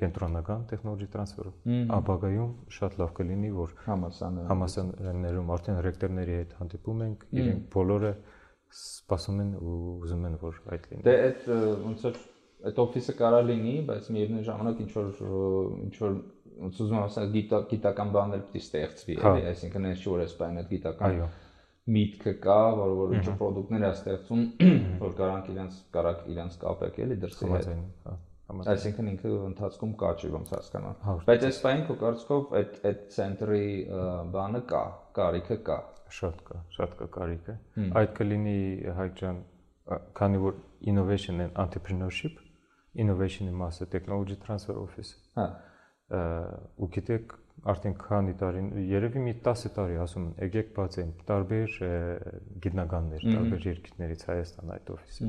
[0.00, 1.52] կենտրոնական տեխնոլոգի տրանսֆերը։
[1.96, 8.12] Աբագայում շատ լավ կլինի, որ համասարաններում արդեն ռեկտորների հետ հանդիպում ենք, իրենք բոլորը
[8.80, 11.48] սպասում են ու ուզում են որ այդ լինի։ Դե այդ
[11.84, 12.20] ոնց որ
[12.70, 15.10] այդ օֆիսը կարա լինի, բայց միևնույն ժամանակ ինչ որ
[15.84, 16.16] ինչ որ
[16.60, 17.30] ոնց ուզում ասել
[17.70, 21.20] գիտական բաներ պիտի ստեղծվի, հա։ էլի, այսինքն այս շուր էս բանը գիտական
[21.90, 24.42] միտքը կա, որ որ ինչ product-ներ է ստեղծում,
[25.00, 27.70] որ կարանք իրենց կարակ իրենց կապեք էլի դրսի հետ։
[28.10, 28.16] հա,
[28.50, 33.04] Այսինքն ինքը ընթացքում կա չի ոնց հասկանալ։ հա, Բայց այս բանը քո կարծիքով այդ այդ
[33.14, 33.66] ցենտրի
[34.34, 34.82] բանը կա,
[35.18, 35.78] կարիքը կա։
[36.18, 37.56] Շատ կա, շատ կա կարիքը։
[38.00, 38.58] Այդ կլինի
[38.98, 39.40] Հայկ ջան,
[40.18, 40.58] քանի որ
[40.90, 42.42] innovation and entrepreneurship,
[42.98, 45.46] innovation-ի մասը technology transfer office։ Հա
[46.10, 47.34] ու գիտեք
[47.70, 51.74] արդեն քանի տարի երևի մի 10 տարի ասում են եկեք բացեն տարբեր
[52.64, 55.28] գիտնականներ տարբեր երկրներից Հայաստան այդ օֆիսը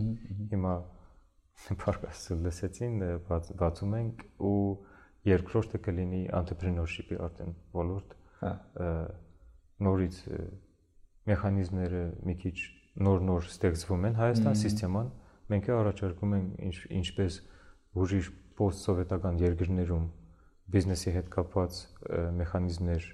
[0.54, 0.74] հիմա
[1.82, 2.96] փարկասը լսեցին
[3.62, 4.62] բացում ենք ու
[5.32, 8.54] երկրորդը կլինի entrepreneurship-ի արդեն ոլորտ հա
[9.86, 10.22] նորից
[11.32, 12.58] մեխանիզմները մի քիչ
[13.06, 15.12] նոր-նոր ստեղծվում են Հայաստան համակարգան
[15.52, 17.38] մենք առաջարկում ենք ինչպես
[18.02, 20.06] ուրիշ post-սովետական երկրներում
[20.72, 21.80] բիզնեսի հետ կապված
[22.42, 23.08] մեխանիզմներ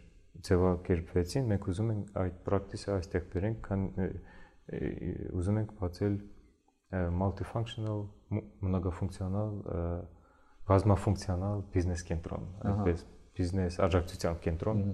[0.47, 3.85] ձևակերպվեցին, մենք ուզում ենք այդ պրակտիսը այստեղ բերենք, քան
[5.37, 6.17] ուզում ենք բացել
[7.17, 8.03] multifunctional,
[8.37, 9.57] մնագաֆունկցիոնալ,
[10.67, 13.03] բազմաֆունկցիոնալ բիզնես կենտրոն, այդպես
[13.37, 14.85] բիզնես աջակցության կենտրոն։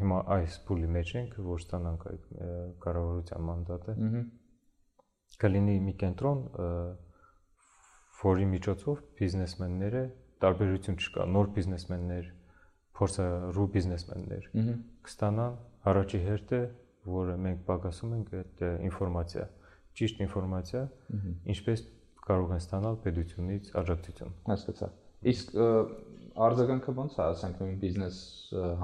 [0.00, 2.26] Հիմա այս փուլի մեջ ենք, որ ստանանք այդ
[2.84, 3.94] կառավարության մանդատը։
[5.40, 6.42] Կլինի մի կենտրոն,
[8.20, 10.02] որի միջոցով բիզնեսմենները
[10.40, 12.28] տարբերություն չկա, նոր բիզնեսմեններ,
[13.00, 14.48] փորձառու բիզնեսմեններ
[15.06, 15.56] կստանան
[15.90, 16.60] առաջի հերթը,
[17.10, 19.46] որը մենք պակասում ենք այդ ինֆորմացիա,
[20.00, 20.82] ճիշտ ինֆորմացիա,
[21.54, 21.84] ինչպես
[22.26, 24.90] կարող են ստանալ պետությունից աջակցություն։ Հասկացա։
[25.30, 25.56] Իսկ
[26.40, 28.20] արձագանքը ո՞նց է, ասենք նույն բիզնես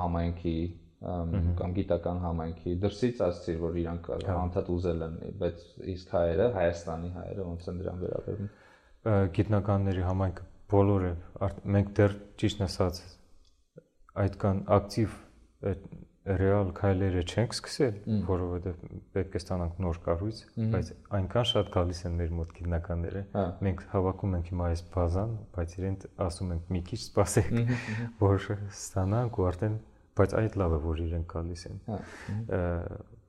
[0.00, 0.56] համայնքի
[0.96, 7.10] կամ գիտական համայնքի դրսից ասցիր, որ իրանք հա։ անդադ ուզել են, բայց իսկ հայերը, Հայաստանի
[7.16, 8.48] հայերը ոնց են դրան վերաբերվում։
[9.36, 11.12] Գիտնականների համայնքը բոլորը
[11.76, 13.00] մենք դեռ ճիշտ ասած
[14.26, 15.16] այդքան ակտիվ
[16.26, 18.78] ռեալ քայլերը չենք սկսել, որովհետև
[19.14, 20.40] պետք է ստանանք նոր կառույց,
[20.72, 25.36] բայց այնքան շատ գալիս են մեր մոտ գիտնականները։ հա։ Մենք հավաքում ենք հիմա այս բազան,
[25.54, 27.54] բայց իրենք ասում ենք մի քիչ սպասեք,
[28.24, 29.78] որ ստանանք ու արդեն,
[30.18, 32.00] բայց այդ լավ է, որ իրենք գալիս են։ հա,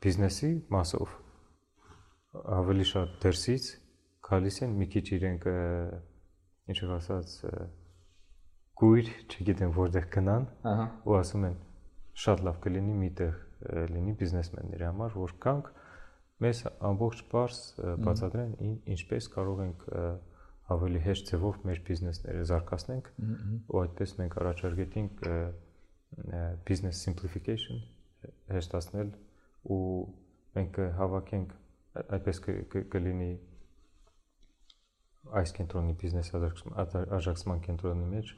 [0.08, 1.16] Բիզնեսի մասով
[2.58, 3.70] ավելի շատ դերսից
[4.28, 5.48] գալիս են, մի քիչ իրենք
[6.74, 7.36] ինչով ասած
[8.78, 11.60] գույր, չգիտեմ որտեղ գնան, ահա, ու ասում են
[12.24, 13.36] շատ լավ կլինի միտեղ
[13.94, 15.70] լինի բիզնեսմենների համար, որ կանք
[16.46, 17.62] մեզ ամբողջ բարձ
[18.06, 18.52] բացատրեն
[18.94, 19.86] ինչպես կարող ենք
[20.78, 23.10] ավելի հեշտ ձևով մեր բիզնեսները զարգացնենք
[23.72, 25.24] ու այդպես մենք առաջարկեցինք
[26.68, 27.82] business simplification
[28.52, 29.14] հեշտացնել
[29.74, 29.82] ու
[30.58, 31.56] մենք հավաքենք
[32.18, 32.42] այդպես
[32.94, 33.32] կլինի
[35.42, 38.34] այս կենտրոնի բիզնես աջակցման կենտրոնի մեջ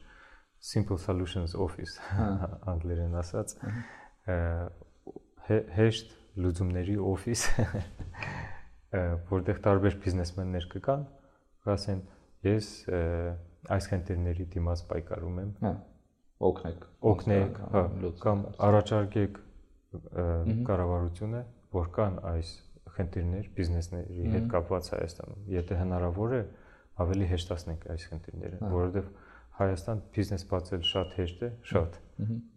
[0.60, 1.98] simple solutions office
[2.68, 3.56] անգլերեն ասած
[5.50, 7.46] հեշտ լուծումների օֆիս
[9.34, 11.06] որտեղ տարբեր բիզնեսմեններ կկան
[11.76, 12.02] ասեն
[12.48, 12.72] ես
[13.76, 15.74] այս խնդիրների դիմաց պայքարում եմ հա
[16.50, 17.84] օգնեք օգնեք հա
[18.24, 19.40] կամ առաջարկեք
[20.70, 21.42] կառավարությունը
[21.76, 22.52] որ կան այս
[22.96, 26.42] խնդիրներ բիզնեսների հետ կապված Հայաստանում եթե հնարավոր է
[27.04, 29.12] ավելի հեշտացնենք այս խնդիրները որովհետև
[29.60, 31.96] Հայաստան բիզնես բացել շատ հեշտ է, շատ։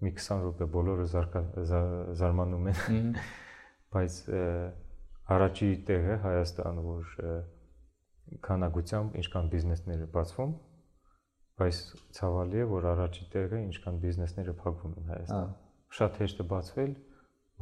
[0.06, 1.06] Մի 20 րոպե բոլորը
[2.20, 3.08] զարմանում են։
[3.94, 4.18] Բայց
[5.34, 7.16] առաջի տեղը Հայաստանը, որ
[8.46, 10.52] քանակությամբ ինչքան բիզնեսները բացվում,
[11.62, 11.80] բայց
[12.18, 15.56] ցավալի է, որ առաջի տեղը ինչքան բիզնեսները փակվում են Հայաստանում։
[15.98, 16.94] Շատ հեշտ է բացվել,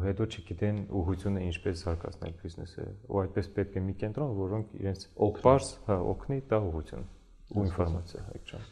[0.04, 5.68] հետո չգիտեն ուղղությունը ինչպես զարգացնել բիզնեսը։ Ու այդպես պետք է մի կենտրոն, որոնք իրենց օգնի,
[5.88, 7.04] հա, օգնի տա ուղղություն
[7.50, 8.64] ու ինֆորմացիա այդքան։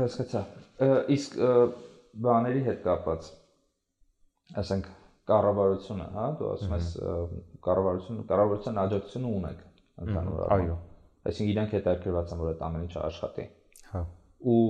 [0.00, 0.42] Հասկացա։
[1.16, 1.38] Իսկ
[2.26, 3.30] բաների հետ կապված
[4.62, 4.90] ասենք
[5.26, 6.90] կառավարությունը, հա, դու ասում ես
[7.66, 9.64] կառավարությունը, կառավարության աջակցությունը ունեք
[10.06, 10.76] ընդհանուր առմամբ։ Այո։
[11.26, 13.46] Այսինքն իրենք հետաքրքրված են, որ այդ ամեն ինչը աշխատի։
[13.90, 14.02] Հա։
[14.46, 14.60] Ու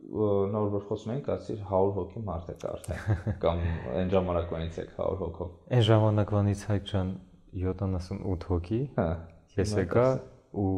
[0.00, 3.00] նոր որ խոսում ենք, ասիր 100 հոգի մարդ է արդեն
[3.44, 3.62] կամ
[4.00, 7.12] այն ժամանակվանից եք 100 հոգով։ Այն ժամանակվանից հայ ջան
[7.60, 9.08] 78 հոգի։ Հա։
[9.60, 10.06] Ես եկա
[10.64, 10.74] ու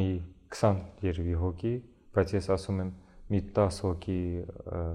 [0.00, 0.10] մի
[0.56, 1.74] 20 երևի հոգի,
[2.16, 2.92] բայց ես ասում եմ
[3.32, 4.20] մի 10 հոգի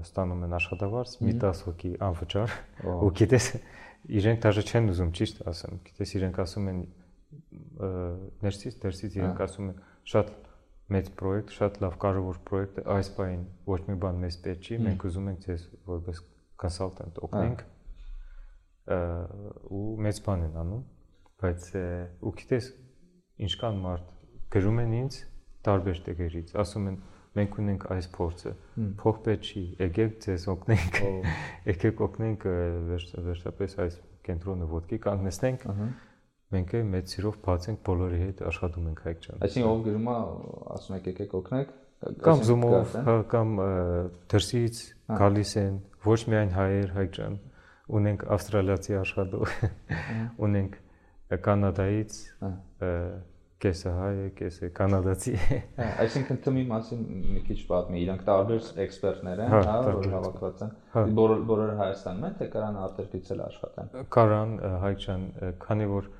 [0.02, 2.54] ստանում են աշխատավարձ, մի 10 հոգի անվճար։
[2.92, 3.48] Ու գիտես,
[4.20, 6.80] իրենք դաժե չեն ուզում ճիշտ ասեմ։ Գիտես, իրենք ասում են
[8.42, 9.76] ներսից, դերսից իրենք ասում են
[10.12, 10.32] շատ
[10.92, 14.78] մեծ պրոյեկտ, շատ լավ կարևոր պրոյեկտ է, այս բային ոչ մի բան մեզ պետք չի,
[14.86, 16.22] մենք ուզում ենք ձեզ որպես
[16.62, 17.64] consultant օգնենք
[19.78, 20.82] ու մեծ բան են անում,
[21.42, 21.68] բայց
[22.22, 22.68] ու գիտես
[23.46, 24.12] ինչքան մարդ
[24.52, 25.18] գրում են ինձ
[25.66, 27.00] տարբեր տեղերից, ասում են
[27.38, 28.50] մենք ունենք այս փորձը
[29.00, 30.98] փող պետք չի եկեք ձեզ օգնենք
[31.72, 32.46] եկեք օգնենք
[32.92, 35.64] վերջապես այս կենտրոնը ոդկի կանգնեցնենք
[36.52, 40.16] մենք է մեծ սիրով բացենք բոլորի հետ աշխատում ենք հայք ջան այսինքն ով գրում է
[40.76, 41.74] ասում եք եկեք օգնեք
[42.26, 43.50] կամ զումով հա կամ
[44.32, 44.80] դրսից
[45.22, 45.74] գալիս են
[46.06, 47.36] ոչ միայն հայեր հայք ջան
[47.98, 49.52] ունենք ավստրալիացի աշխատող
[50.48, 50.80] ունենք
[51.46, 52.16] կանադայից
[53.62, 55.58] կեսը հայ է, կեսը կանադացի է։
[56.02, 57.02] Այսինքն թմի մասին
[57.34, 62.26] մի քիչ պատմի, իրանք տարբեր էքսպերտներ են, հա, հա որ հավաքված են։ հա։ Բոլորը Հայաստանում
[62.28, 65.28] են, թե կարան արտերկից էլ աշխատեն։ Կարան հայչան,
[65.62, 66.10] քանի որ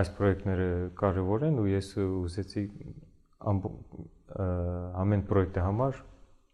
[0.00, 2.62] այս պրոյեկտները կարևոր են ու ես ուզեցի
[5.02, 5.98] ամեն պրոյեկտի համար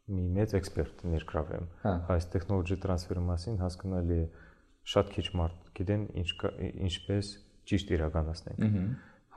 [0.08, 1.66] մի մեծ էքսպերտ ներգրավեմ։
[2.14, 4.26] Այս տեխնոլոգի տրանսֆերի մասին հասկանալի է
[4.88, 6.28] շատ քիչ մարդ գիտեն ինչ
[6.88, 7.32] ինչպես
[7.68, 8.62] ճիշտ իրականացնենք։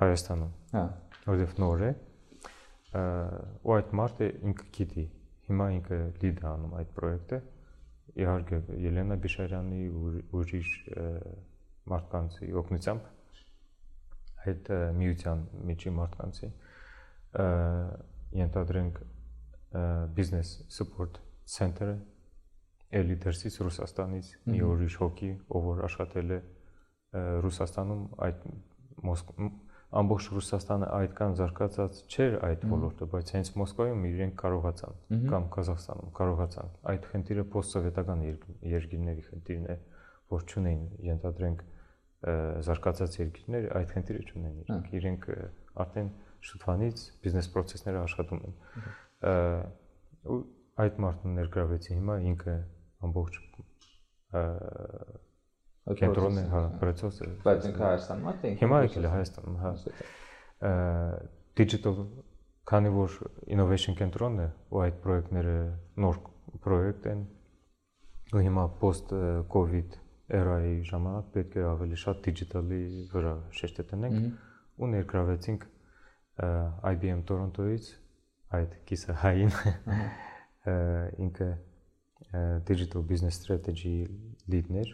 [0.02, 0.84] Հայաստանում։ Հա,
[1.28, 1.92] որովհետև նոր է։
[3.68, 5.06] Ու այդ մարդը ինքը գիտի։
[5.52, 7.42] Հիմա ինքը լիդ է անում այդ պրոյեկտը։
[8.22, 9.82] Իհարկե Ելենա Բիշարյանի
[10.40, 10.72] ուրիշ
[11.92, 13.21] մարդկանցի օգնությամբ
[14.42, 16.52] այդ միության միջի մարդկանցի
[18.42, 19.02] ենթադրենք
[20.16, 21.98] business support center-ը
[23.02, 26.40] էլի դերսից Ռուսաստանից մի ուրիշ հոգի, ով որ աշխատել է
[27.46, 28.42] Ռուսաստանում այդ
[30.02, 36.70] ամբողջ Ռուսաստանը այդքան զարգացած չէր այդ ոլորտը, բայց հենց Մոսկվայում իրենք կարողացան կամ Ყազախստանում կարողացան։
[36.92, 38.24] Այդ խնդիրը post-սովետական
[38.72, 39.76] երկիրների խնդիրն է,
[40.32, 41.66] որ ճունեն, ենթադրենք
[42.22, 45.28] զարգացած երկիրներ այդ խնդիրը ճունեն իրենք։ Իրենք
[45.84, 46.10] արդեն
[46.52, 48.56] շուտվանից բիզնես process-ները աշխատում են։
[50.32, 50.40] ու
[50.86, 52.56] այդ մարդը ներգրավեցի հիմա ինքը
[53.08, 53.40] ամբողջ
[56.02, 59.72] կենտրոնն է, հա, process-ը։ Բայց ինքը Հայաստանում է, թե Հիմա եկել է Հայաստանում, հա։
[61.58, 61.98] Digital
[62.70, 63.16] քանի որ
[63.50, 65.56] innovation կենտրոնն է ու այդ պրոյեկտները
[66.06, 66.20] նոր
[66.66, 67.24] պրոյեկտ են
[68.32, 69.12] ու հիմա post
[69.52, 69.98] covid
[70.38, 75.66] era-ի ժամանակ պետք է ավելի շատ digital-ի վրա շեշտ տնենք ու ներգրավեցինք
[76.92, 77.90] IBM Toronto-ից
[78.58, 79.52] այդ կիսը հային
[81.26, 81.50] ինքը
[82.70, 83.96] digital business strategy
[84.52, 84.94] lead-ներ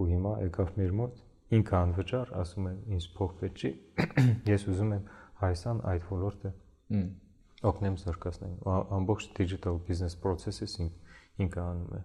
[0.00, 1.20] ու հիմա եկավ մեր մոտ
[1.58, 3.72] ինքը անվճար ասում է ինձ պետք չի
[4.52, 5.04] ես ուզում եմ
[5.42, 6.52] Հայաստան այդ ոլորտը
[7.72, 8.54] օգնեմ զարգացնել
[8.98, 10.88] ամբողջ digital business process-ը
[11.42, 12.02] ինքը անում է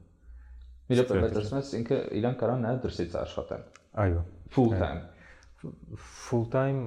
[0.88, 3.64] Մի րոպե, ասում ես ինքը իրան կարան նաև դրսից աշխատեն։
[4.04, 4.24] Այո։
[4.56, 5.00] Full time։
[6.28, 6.82] Full time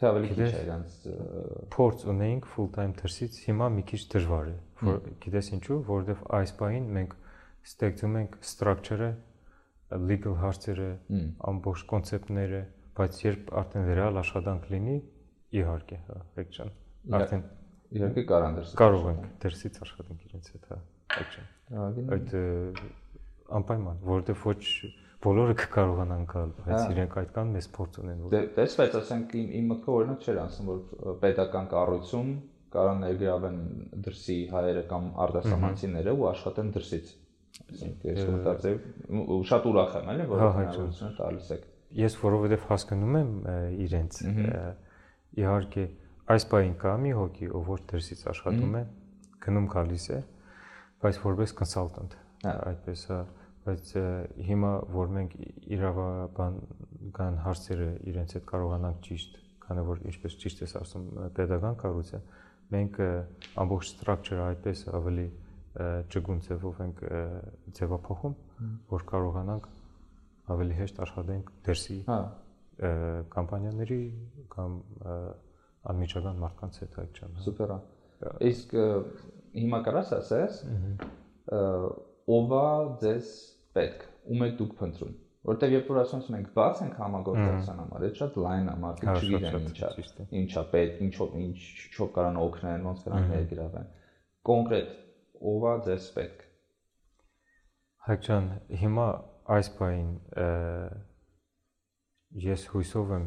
[0.00, 0.92] Թե ավելի քիչ է իրանց
[1.74, 6.54] փորձ ունեինք full time դրսից, հիմա մի քիչ դժվար է։ Որ գիտես ինչու, որովհետև այս
[6.60, 7.16] բային մենք
[7.70, 9.10] ստեղծում ենք structure-ը,
[10.08, 10.88] legal հարցերը,
[11.50, 12.62] ամբողջ կոնցեպտները,
[12.96, 14.96] բայց երբ արդեն ռեալ աշխատանք լինի,
[15.60, 16.72] իհարկե, հա, եկչան։
[17.20, 17.44] Արդեն
[17.90, 20.76] Իհարկե կարան դրսից։ Կարող ենք դրսից աշխատենք իրենց հետ, հա։
[21.18, 21.44] Այդ չէ։
[22.16, 22.34] Այդ
[23.60, 24.60] անպայման, որովհետև ոչ
[25.20, 29.50] բոլորը կկարողանան գալ, բայց իրենք այդ կան մեծ փորձ ունեն որ։ Դե տեսվեց, ասենք իմ
[29.58, 32.30] իմ մտքով օրինակ չէր ասում, որ պետական կառույցում
[32.70, 33.58] կարան ներգրավեն
[34.06, 37.12] դրսի հայերը կամ արտասահմանցիները ու աշխատեն դրսից։
[37.70, 38.78] Այսինքն ես մտածել
[39.50, 41.64] շատ ուրախ եմ, էլի, որ հնարավորություն տալիս եք։
[42.00, 43.32] Ես որովհետև հասկանում եմ
[43.84, 44.20] իրենց
[45.40, 45.86] իհարկե
[46.30, 48.82] այս բային կա մի հոգի, ով ոչ դրսից աշխատում է,
[49.44, 50.20] գնում գալիս է,
[51.00, 52.16] բայց որպես կոնսալտանտ,
[52.50, 53.18] այդպես է,
[53.66, 53.92] բայց
[54.50, 55.36] հիմա որ մենք
[55.76, 56.58] իրավաբան
[57.16, 62.20] կան հարցերը իրենց հետ կարողանանք ճիշտ, քանի որ ինչպես ճիշտ ես ասում, pedagogan կառույցը,
[62.74, 63.00] մենք
[63.64, 65.26] ամբողջ structure-ը այդպես ավելի
[66.10, 67.02] ճգուն ձևով ենք
[67.78, 68.38] ձևափոխում,
[68.90, 69.68] որ կարողանանք
[70.50, 72.20] ավելի հեշտ աշխատենք դերսի հա
[72.80, 74.00] կամպանիաների
[74.54, 74.76] կամ
[75.90, 77.78] անմիջական մարդկանց հետ այդ հա։ Սուպեր է։
[78.50, 78.74] Իսկ
[79.56, 80.60] հիմա կարաս ասես,
[82.36, 82.68] ովա
[83.02, 83.32] ձեզ
[83.76, 85.18] պետք, ում եք դուք փնտրում։
[85.50, 89.14] Որտեվ երբ որ ասում ենք բաց ենք համագործակցության համար, այդ շատ լայն է, մարդիկ հա,
[89.20, 89.90] չգիտեն ինչա,
[90.40, 93.88] ինչա պետք, ինչով ինչով կարան օգնեն, ոնց կարան ներգրավեն։
[94.50, 94.90] Կոնկրետ
[95.50, 96.44] ովա ձեզ պետք։
[98.10, 98.50] Հայկան,
[98.82, 99.06] հիմա
[99.56, 100.10] այս բային
[102.44, 103.26] ես հույսով եմ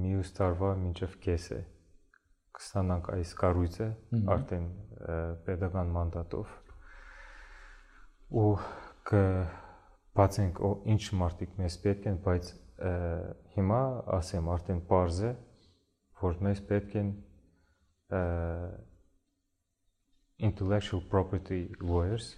[0.00, 1.60] մյուս տարվա մինչև կեսը
[2.56, 3.86] կստանանք այս կառույցը
[4.34, 4.66] արդեն
[5.46, 6.56] pedagogan մանդատով
[8.40, 8.50] ու
[9.10, 10.60] կբացենք
[10.94, 12.52] ինչ մարդիկ մեզ պետք են, բայց
[13.56, 13.80] հիմա
[14.18, 15.32] ասեմ արդեն པարզ է
[16.20, 17.10] որ մեզ պետք են
[20.50, 22.32] intellectual property lawyers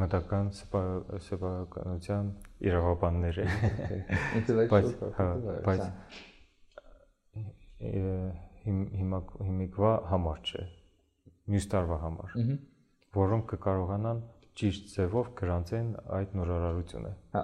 [0.00, 2.28] մտական սեփականության
[2.62, 3.46] իրավաբաններ է։
[4.38, 5.82] Intellectual property։ Բայց
[8.60, 10.66] հիմա հիմիկվա համար չէ։
[11.50, 12.36] Մյուս տարվա համար։
[13.16, 14.20] Որոնք կկարողանան
[14.60, 15.88] ճիշտ ձևով գրանցեն
[16.18, 17.42] այդ նորարարությունը։ Հա։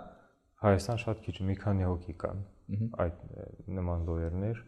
[0.66, 2.44] Հայաստան շատ քիչ մի քանի հոգի կան
[3.06, 3.24] այդ
[3.76, 4.62] նման լոյերներ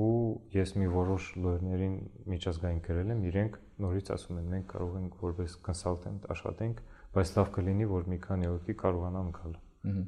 [0.00, 0.12] ու
[0.54, 1.96] ես մի որոշ լոյերներին
[2.32, 6.80] միջազգային գրել եմ, իրենք նորից ասում են մենք կարող ենք որպես կոնսալտանտ աշխատենք,
[7.16, 9.58] բայց լավ կլինի որ մի քանի հոգի կարողանան գալ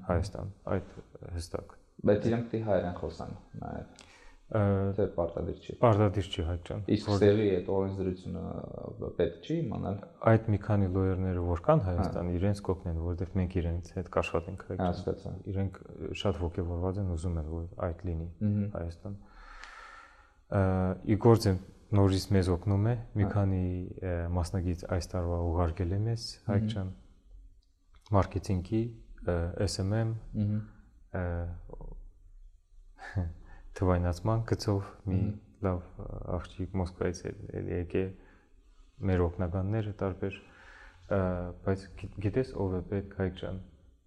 [0.08, 0.96] Հայաստան, այդ
[1.36, 1.76] հստակ։
[2.08, 4.02] Բայց իրանք դի հայերեն խոսան նաև
[4.52, 8.42] թե պարտադիր չի։ Պարտադիր չի հայ ջան։ Իսկ ստեղի այդ օրենսդրությունը
[9.18, 9.96] պետք չի իմանալ։
[10.32, 14.64] Այդ մի քանի լոյերները որ կան Հայաստան, հա։ իրենց կօգնեն, որովհետև մենք իրենց հետ կաշխատենք
[14.68, 15.78] հայ ջան։ Հասկացա։ Իրենք
[16.22, 18.28] շատ ողջավորված են, ուզում են որ այդ լինի
[18.76, 19.14] Հայաստան։
[20.52, 21.48] Ի գործ
[21.92, 23.64] նորից մեզ օգնում է, մի հա։ քանի
[24.36, 26.92] մասնագետ այս տարվա ուղարկել է մեզ հայ ջան
[28.16, 28.82] մարքեթինգի,
[29.64, 30.14] SMM,
[33.78, 35.20] թվայնացման գծով մի
[35.66, 35.82] լավ
[36.38, 38.04] աղջիկ Մոսկվայից էլ եկե
[39.08, 40.38] մեր օկնականները տարբեր
[41.66, 41.84] բայց
[42.24, 43.60] գիտես ով է պետք հայ ջան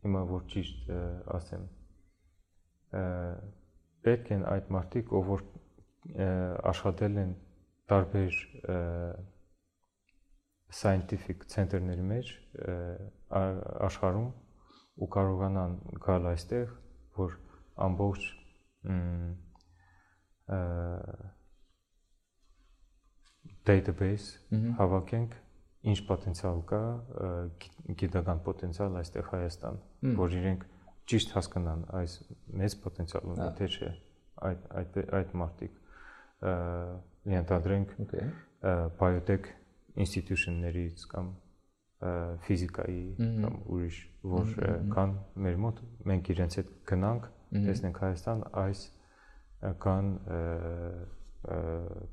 [0.05, 0.91] հիմա որ ճիշտ
[1.35, 1.67] ասեմ
[4.05, 5.45] պետք են այդ մարդիկ ով որ
[6.71, 7.33] աշխատել են
[7.91, 8.39] տարբեր
[10.75, 12.31] scientific center-ների մեջ
[13.87, 14.29] աշխարհում
[15.01, 16.71] ու կարողանան գալ այստեղ
[17.19, 17.35] որ
[17.87, 18.29] ամբողջ
[23.65, 24.27] database
[24.79, 25.35] հավաքենք
[25.89, 26.81] ինչ պոտենցիալ կա
[28.01, 29.79] գիտական պոտենցիալ այստեղ Հայաստան
[30.19, 30.65] որ իրենք
[31.11, 32.17] ճիշտ հասկանան այս
[32.61, 33.91] մեծ պոտենցիալ ունի թե չէ
[34.49, 35.79] այդ այդ այդ մարտիկ
[37.35, 37.95] ենթադրենք
[39.01, 39.49] biotech
[40.05, 41.29] institution-ներից կամ
[42.45, 43.03] ֆիզիկայի
[43.45, 43.99] կամ ուրիշ
[44.33, 44.51] որ
[44.93, 45.15] կան
[45.45, 45.81] մեր մոտ
[46.11, 47.29] մենք իրենց հետ գնանք
[47.65, 48.81] տեսնենք Հայաստան այս
[49.85, 50.13] կան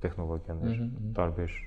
[0.02, 0.80] տեխնոլոգիաներ
[1.18, 1.60] տարբեր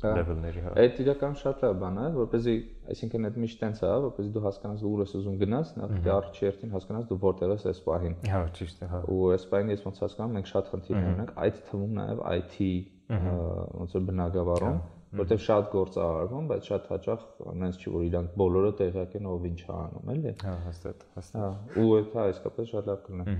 [0.00, 2.54] level-ների հա։ Այդ իրական շատ է բան է, որպեսզի,
[2.92, 6.74] այսինքն այդ միշտ տենց է, որպեսզի դու հասկանաս ուր ես ուզում գնաս, նախ առաջ երթին
[6.76, 10.00] հասկանաս դու որտեղ ես այս պահին։ Հա, ճիշտ է, հա։ Ու այս պահին ես ոնց
[10.04, 12.56] հասկանում, մենք շատ խնդիրներ ունենք, այդ թվում նաև IT
[13.10, 14.80] ոնց որ բնակավարում
[15.18, 19.26] որտեղ շատ գործ է արվում, բայց շատ հաճախ այնպես չի որ իրանք բոլորը տեղյակ են
[19.30, 21.48] ով ինչ է անում, էլի։ Հա, հաստատ, հաստատ։ Հա,
[21.82, 23.34] ու դա իսկապես շատ լավ կլինի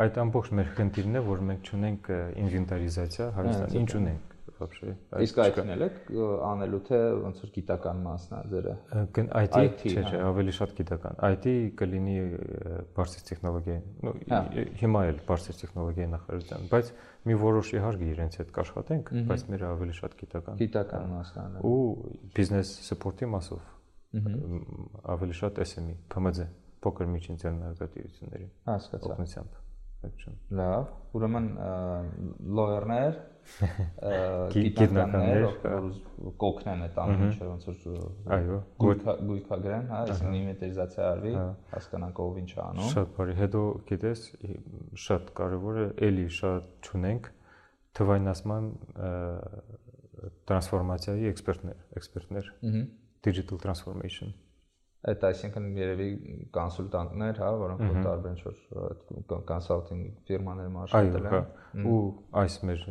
[0.00, 2.12] այդ ամբողջ մեր խնդիրն է, որ մենք չունենք
[2.42, 4.32] ինվենտարիզացիա հարստան։ Ինչ ունենք
[4.62, 4.92] բաբշե։
[5.24, 5.96] Իսկ այդքան էլ եք
[6.48, 8.74] անելու թե ոնց որ գիտական մասն է ձերը։
[9.42, 11.46] IT չէ, չէ, հա։ ավելի շատ գիտական։ IT
[11.80, 12.16] կլինի
[12.98, 14.40] բարձր տեխնոլոգիա։ Ну հա։
[14.82, 19.96] հիմա էլ բարձր տեխնոլոգիա նախարարության, բայց մի որոշ իհարկե իրենց հետ կաշխատենք, բայց մեր ավելի
[19.98, 21.80] շատ գիտական։ Գիտական մասն է։ հա։ Ու
[22.38, 23.70] բիզնես սպորտի մասով
[25.16, 26.48] ավելի շատ SME, PMZ,
[26.84, 29.61] փոքր միջին ձեռնարկատիրությունների հասկացա։ Օգնությամբ։
[30.58, 31.46] Լավ, ուրեմն
[32.58, 33.20] լոյերներ
[34.54, 35.46] գիտնականներ
[36.42, 41.32] կոկնեն այդ ամենը ոնց որ այո գույքագրեն, հա, այսինքն ինվենտարիզացիա արվի,
[41.72, 44.24] հասկանանք ով ինչ անում։ Շատ բարի, հետո գիտես,
[45.06, 47.28] շատ կարևոր է, էլի շատ ճունենք
[47.98, 48.70] թվայնացման
[50.52, 52.54] տրանսֆորմացիայի էքսպերտներ, էքսպերտներ։
[53.22, 54.32] Digital transformation
[55.02, 56.08] Այդ այսինքն երևի
[56.54, 61.42] կոնսուլտանտներ, հա, որոնք որ տարբեր ինչ-որ կոնսալտինգ ֆիրմաներում աշխատել են։ Այո,
[61.90, 61.96] ու
[62.42, 62.84] այս մեր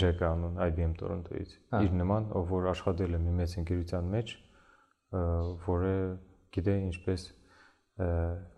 [0.00, 4.34] Ջեկ անուն IBM Toronto-ից հա։ իր նման, ով որ աշխատել է մի մեծ ընկերության մեջ,
[5.68, 5.94] որը
[6.56, 7.28] գիտե ինչպես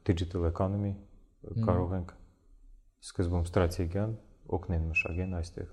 [0.06, 0.94] digital economy
[1.66, 2.14] կարող ենք
[3.02, 4.14] սկզբում ստրատեգիան
[4.56, 5.72] օգնեն մշակեն այստեղ։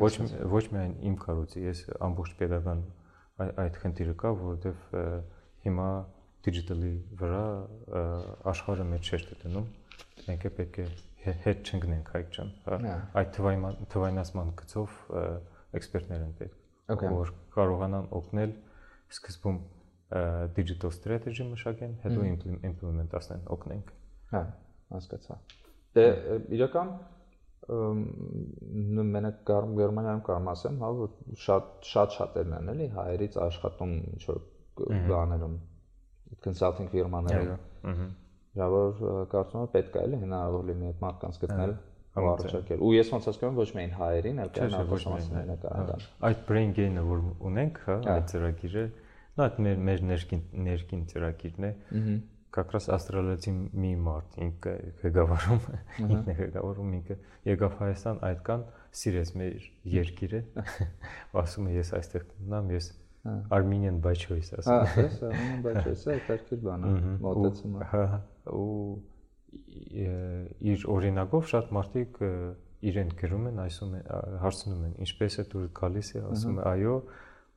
[0.00, 0.12] Ոչ
[0.52, 2.82] ոչ միայն իմ կարոցի, ես ամբողջ pedagogan
[3.38, 4.88] այդ խնդիրը կա, որովհետև
[5.66, 5.88] հիմա
[6.46, 7.42] digital-ի վրա
[8.52, 9.66] աշխարհը շեշտ է դնում։
[10.28, 10.86] Մենք է պետք է
[11.44, 13.32] հետ չընկնենք հայք ջան։ հա։ Այդ
[13.94, 14.96] թվայնացման գծով
[15.78, 18.54] էքսպերտներ են պետք, որ կարողանան օգնել
[19.18, 19.58] սկզբում
[20.56, 22.26] digital strategy մշակեն, հետո
[22.70, 23.90] implement-ասեն, օգնենք։
[24.32, 24.42] Հա,
[24.94, 25.36] հասկացա։
[25.98, 26.04] Դե
[26.56, 26.92] իրական
[27.68, 31.10] մենակ Գերմանիայում կարող ասեմ, հա, որ
[31.44, 34.40] շատ շատ շատերն են էլի հայերից աշխատում ինչ որ
[35.10, 35.58] բաներում
[36.43, 38.07] consulting ֆիրմաներում։ Ահա։
[38.53, 39.03] Ժավոր
[39.33, 41.71] կարծում եմ պետք է էլի հնարավոր լինի այդ մարդկանց գտնել
[42.13, 46.43] ու առաջարկել։ Ու ես ոնց հասկանում ոչ միայն հայերին, այլ կան արտասահմանցիներն է կարողան։ Այդ
[46.49, 48.83] brain gain-ը որ ունենք, հա, այդ ծրագիրը,
[49.33, 52.19] նա այդ մեր մեր ներքին ներքին ծրագիրն է։ Ահա
[52.53, 53.51] как раз աստրալիացի
[53.81, 55.63] մի մարդ ինքը ղեկավարում
[56.05, 57.15] ինքն է ղեկավարում ինքը
[57.49, 58.65] եկավ Հայաստան այդ կան
[58.99, 60.41] սիրեց մեր երկիրը
[61.41, 62.89] ասում է ես այստեղ մնամ ես
[63.50, 66.92] Armenian by choice ասում։ Հա, ես Armenian by choice-ը այդքեր բան է,
[67.24, 68.02] մոտեցումը։ Հա,
[68.54, 68.68] ու
[70.72, 72.20] իր օրինակով շատ մարդիկ
[72.88, 74.04] իրեն գրում են, այսում են,
[74.44, 76.96] հարցնում են, ինչպես է դուր գալիս է, ասում է, այո,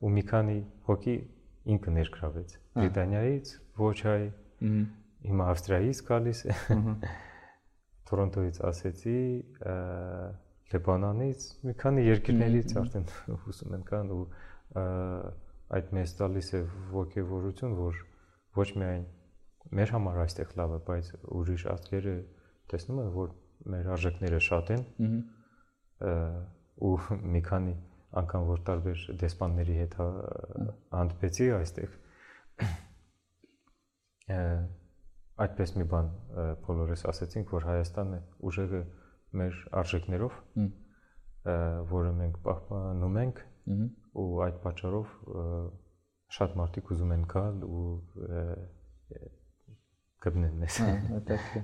[0.02, 0.56] ու մի քանի
[0.88, 1.16] հոգի
[1.72, 4.22] ինքը ներգրավեց։ Բրիտանիայից, ոչ հայ,
[5.28, 6.56] հիմա Ավստրիայից գալիս է։
[8.10, 9.20] Տորոնտոից ասեցի,
[10.72, 13.06] Լեբանանից, մի քանի երկրներից արդեն
[13.44, 14.22] հուսում են կան ու
[15.76, 16.62] այդ մեզ տալիս է
[16.92, 18.00] ողջավորություն, որ
[18.58, 19.04] ոչ միայն
[19.72, 22.16] մեր համար այստեղ լավ է, բայց ուրիշ ազգերը
[22.72, 23.32] տեսնում են, որ
[23.72, 24.84] մեր արժեքները շատ են։
[26.82, 26.94] ու
[27.32, 27.74] մի քանի
[28.22, 31.94] անգամ որ տարբեր դեսպանների հետ հանդիպեցի այստեղ
[35.42, 36.10] այդպես մի բան
[36.66, 38.18] բոլորս ասացինք, որ Հայաստանը
[38.48, 38.82] ուժեղը
[39.40, 40.36] մեր արժեքներով,
[41.92, 45.14] որը մենք պահպանում ենք, ու այդ պատճառով
[46.36, 47.86] շատ մարդիկ ուզում են գալ ու
[50.22, 50.92] գտնեն մեզ։ Հա,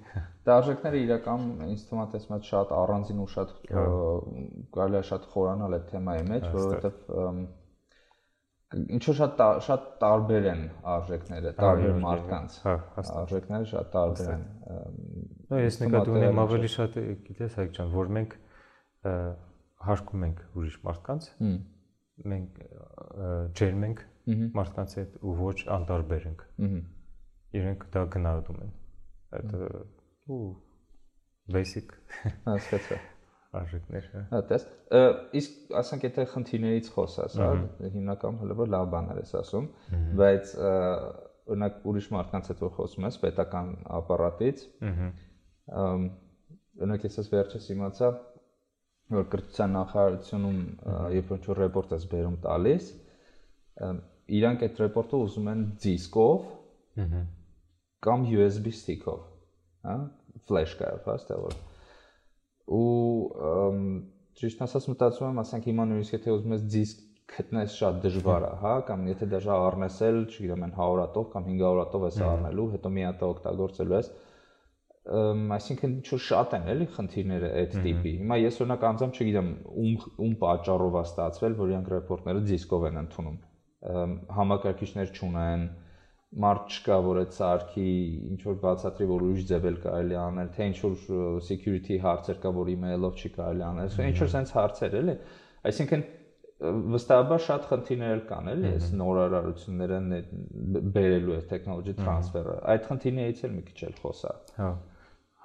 [0.46, 3.54] դա արժեքները իրական ինձ թվում է եմ շատ առանձին ու շատ
[4.74, 7.14] կարելի է շատ խորանալ այդ թեմայի մեջ, որովհետև
[8.68, 10.62] ինչ որ շատ շատ տարբեր են
[10.94, 12.74] արժեքները, տարբեր մարդկանց։ Հա,
[13.22, 14.42] արժեքները շատ տարբեր են։
[15.48, 18.36] Նո, ես նկատի ունեմ ավելի շատ, գիտես, հայք ջան, որ մենք
[19.88, 21.30] հարկում ենք ուրիշ մարդկանց,
[22.32, 22.62] մենք
[23.58, 24.02] ջերմ ենք
[24.58, 26.42] մարդկանց հետ ու ոչ անտարբեր ենք։
[27.58, 28.72] Իրենք դա գնահատում են։
[29.38, 29.54] Այդ
[30.28, 30.40] ու
[31.54, 31.94] basic
[32.48, 32.98] հասկացա
[33.58, 34.66] արժեքներ, հա։ Հա, տես։
[35.40, 37.48] Իսկ ասենք եթե խնդիրներից խոսած, հա,
[37.94, 39.68] հիմնական հələ որ լավ բաներ ես ասում,
[40.20, 40.52] բայց
[41.48, 45.08] օրինակ ուրիշ մարդկանց հետ որ խոսում ես պետական ապարատից, ըհը
[46.78, 48.10] օրինակ ես վերջս իմացա
[49.14, 50.58] որ կրթության նախարարությունում
[51.14, 52.88] երբ որ ռեպորտ ես բերում տալիս,
[54.38, 56.46] իրանք այդ ռեպորտը ուզում են դիսկով
[58.08, 59.22] կամ USB stick-ով,
[59.88, 59.96] հա,
[60.48, 61.58] ֆլեշկայով, հա, ստե որ
[62.78, 62.84] ու
[64.38, 68.50] ճիշտ ասած մտածում եմ, ասենք հիմա նույնիսկ եթե ուզում ես դիսկ գտնես շատ դժվար է,
[68.62, 72.92] հա, կամ եթե դժա առնես էլ, չգիտեմ, 100 հատով կամ 500 հատով ես առնելու, հետո
[72.94, 74.10] մի հատ օգտագործելու ես,
[75.08, 79.46] այսինքն ինչ որ շատ են էլի խնդիրները այդ տիպի։ Հիմա ես օրինակ անձամբ չգիտեմ
[79.82, 79.94] ում
[80.24, 83.38] ում պատճառով է ստացվել, որ իրանք ռեպորտները դիսկով են ընդունում։
[84.38, 85.64] Համակարգիչներ չունեն,
[86.44, 87.88] մարդ չկա, որ այդ սարքի
[88.28, 92.52] ինչ որ բացատրի, որ ուրիշ ձև էլ կարելի անել, թե ինչ որ security հարցեր կա,
[92.58, 95.16] որ email-ով չի կարելի անել։ Ինչ որ sense հարցեր էլի։
[95.72, 96.04] Այսինքն
[96.58, 99.98] վստահաբար շատ խնդիրներ կան էլի, այս նորարարությունները
[100.98, 104.70] բերելու այս տեխնոլոգի տրանսֆերը։ Այդ խնդիրներից էլ մի քիչ էլ խոսա։ Հա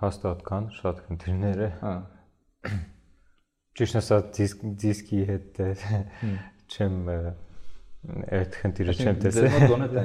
[0.04, 1.94] հաստատ կան շատ խնդիրներ է։ Հա։
[3.80, 5.64] Ճիշտ ասած դիսկ դիսկի հետ
[6.74, 7.00] չեմ
[8.04, 9.54] այդ խնդիրը չեմ տեսել։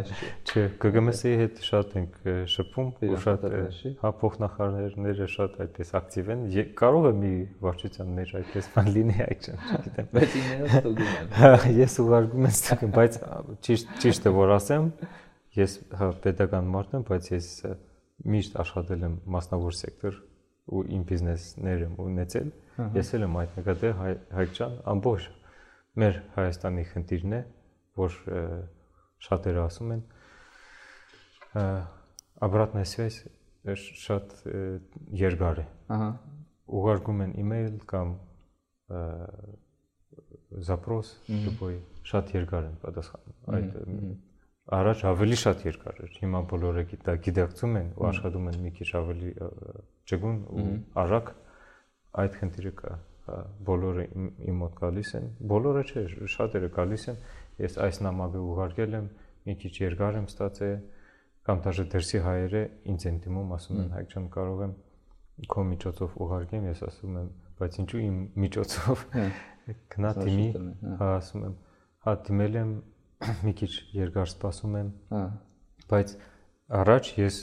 [0.49, 3.47] Չէ, ԳԳՄՍ-ի հետ շատ ենք շփում, ու շատ
[4.03, 6.45] հա փոխնախարարները շատ այդպես ակտիվ են։
[6.79, 7.33] Կարող է մի
[7.65, 12.47] վարչության մեջ այդպես բան լինի, այդ չեմ, չգիտեմ։ Բայց ինները ստուգում են։ Հա, ես ուղարկում
[12.47, 13.21] եմ ստուգեմ, բայց
[13.67, 14.89] ճիշտ ճիշտը որ ասեմ,
[15.59, 17.51] ես հա pedagogan մարդ եմ, բայց ես
[18.34, 20.18] միշտ աշխատել եմ մասնավոր սեկտոր
[20.74, 22.52] ու իմ բիզնեսներ եմ ունեցել։
[22.98, 25.26] Ես էլ եմ այդ նկատել հայ- Հայկ ջան, ամբողջ
[26.04, 27.42] մեր Հայաստանի խնդիրն է,
[28.00, 28.40] որ ը,
[29.28, 30.04] շատերը ասում են
[31.54, 31.66] ը,
[32.48, 33.20] обратная связь
[33.66, 34.62] ը, շատ ը,
[35.24, 36.10] երկար է Ահա։
[36.80, 38.16] ուղարկում են email կամ
[38.90, 39.02] ը,
[40.64, 43.86] запрос любой շատ երկար են պատասխանում այդ ը,
[44.79, 48.89] առաջ ավելի շատ երկար էր հիմա բոլորը գիտա գիտակցում են ու աշխատում են մի քիչ
[49.01, 49.31] ավելի
[50.13, 50.67] ճգուն ու
[51.05, 51.31] արագ
[52.23, 52.93] այդ խնդիրը կա
[53.69, 54.05] բոլորը
[54.49, 56.05] իմ մոտ գալիս են բոլորը չէ
[56.35, 57.19] շատերը գալիս են
[57.65, 59.09] ես այս նամակը ուղարկել եմ
[59.49, 60.77] մի քիչ երկար եմ ստացել
[61.49, 62.63] կամ դաժե դրսի հայերը
[62.93, 64.73] ինձ են դիմում ասում են հայք ջան կարող եմ
[65.47, 67.27] քո միջոցով ուղարկեմ, ես ասում եմ,
[67.59, 69.03] բայց ինչու իմ միջոցով
[69.95, 71.55] գնա դիմի, հա։ հա ասում եմ,
[72.07, 72.73] հա դիմել եմ
[73.47, 75.23] մի քիչ երկար սպասում եմ, Հա։
[75.91, 76.15] բայց
[76.79, 77.37] առաջ ես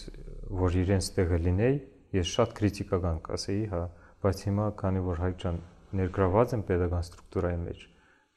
[0.66, 1.78] որ իրենց տեղը լինեի,
[2.16, 3.84] ես շատ քրիտիկական կասեի, հա,
[4.26, 5.62] բայց հիմա քանի որ հայք ջան
[6.00, 7.86] ներգրաված եմ pedagogan ստրուկտուրայի մեջ,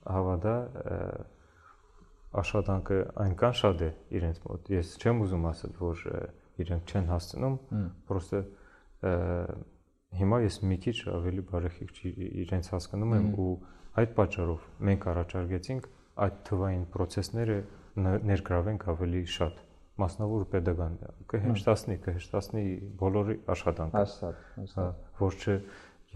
[0.09, 0.55] հավատա
[2.39, 6.03] աշխատանքը այնքան շատ է իրենց մոտ։ Ես չեմ ուզում ասել, որ
[6.65, 7.57] իրենք չեն հասցնում,
[8.09, 8.41] պրոստը
[10.19, 13.49] հիմա ես մի քիչ ավելի բարեխիղճ իրենց հասկանում եմ ու
[14.03, 15.89] այդ պատճառով մենք առաջարկեցինք
[16.25, 17.59] այդ թվային process-ները
[18.29, 19.61] ներգրավենք ավելի շատ
[19.99, 20.97] մասնավոր pedagogan
[21.33, 22.65] կհեշտացնի, կհեշտացնի
[23.01, 25.57] բոլորի աշխատանքը, Հաստատ, հա, հաստատ։ որ չէ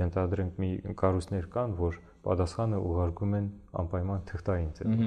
[0.03, 0.71] ենթադրենք մի
[1.03, 3.49] կառույցներ կան, որ պատասխանը ուղարկում են
[3.83, 5.03] անպայման թղթային ձևով։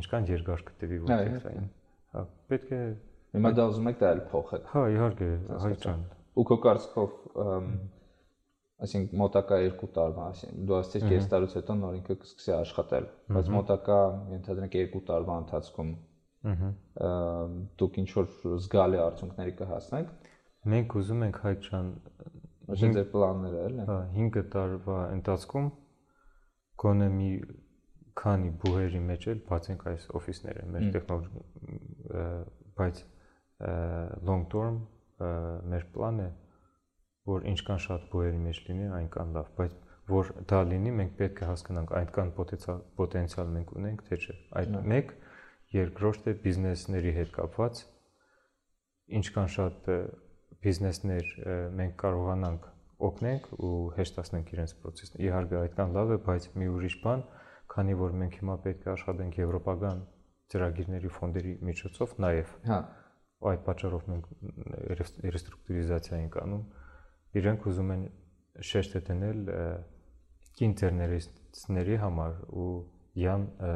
[0.00, 1.70] Ինչքան երկար կտևի որ թղթային։
[2.10, 2.82] Հա, պետք է
[3.30, 5.26] Հիմա դա ուզում եք դա էլ փոխեք։ Հա, իհարկե,
[5.62, 6.00] հայ ջան։
[6.40, 7.12] Ու քո կարծիքով,
[8.86, 13.50] այսինքն մոտակա 2 տարվա, այսինքն դու ասացիր կես տարուց հետո նոր ինքը կսկսի աշխատել, բայց
[13.56, 13.98] մոտակա
[14.36, 15.90] ենթադրենք 2 տարվա ընթացքում
[16.50, 18.30] ըմ, դուք ինչ որ
[18.64, 20.12] զգալի արդյունքների կհասնեք,
[20.68, 21.86] Մենք ուզում ենք հայ ջան,
[22.68, 25.68] ոչ ձեր պլանները էլ են։ հա, 5 տարվա ընթացքում
[26.82, 27.28] գոնե մի
[28.20, 31.44] քանի բուհերի մեջ էլ բացենք այս օֆիսները, մեր տեխնոլոգի,
[32.80, 33.00] բայց
[34.28, 34.76] long term
[35.72, 36.28] մեր պլանը
[37.30, 39.78] որ ինչքան շատ բուհերի մեջ լինի, այնքան լավ, բայց
[40.10, 42.32] որ դա լինի, մենք պետք է հասկանանք այնքան
[43.00, 45.12] պոտենցիալ մենք ունենք, թե չէ։ Այդ մեկ
[45.76, 47.82] երկրորդ է բիզնեսների հետ կապված
[49.20, 49.90] ինչքան շատ
[50.64, 51.30] բիզնեսներ
[51.80, 52.66] մենք կարողանանք
[53.00, 57.22] օգնենք ու հեշտացնենք իրենց process-ը։ Իհարկե այդքան լավ է, բայց մի ուրիշ բան,
[57.74, 60.02] քանի որ մենք հիմա պետք է աշխատենք եվրոպական
[60.52, 62.78] ծրագիրների ֆոնդերի միջոցով նաև Հա։
[63.50, 64.30] այդ պատճառով մենք
[65.30, 66.64] ռեստրուկտուրիզացիա ենք անում։
[67.38, 68.06] Իրենք ուզում են
[68.70, 69.42] շեշտը դնել
[70.60, 72.70] կինտերներիստների համար ու
[73.20, 73.70] յան ը,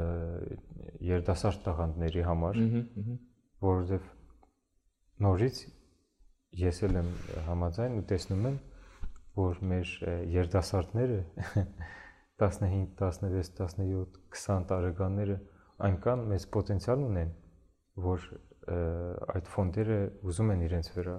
[1.09, 2.61] երդասարդ տաղանդների համար,
[3.65, 4.11] որովհետև
[5.25, 5.61] նորից
[6.61, 7.11] ես էլ եմ
[7.49, 8.59] համաձայն ու տեսնում եմ,
[9.39, 9.93] որ մեր
[10.35, 11.19] երդասարտները
[12.43, 15.39] 15, 16, 17, 20 տարեկանները
[15.89, 17.33] այնքան մեծ պոտենցիալ ունեն,
[18.05, 18.29] որ
[19.35, 21.17] այդ ֆոնդերը ուզում են իրենց վրա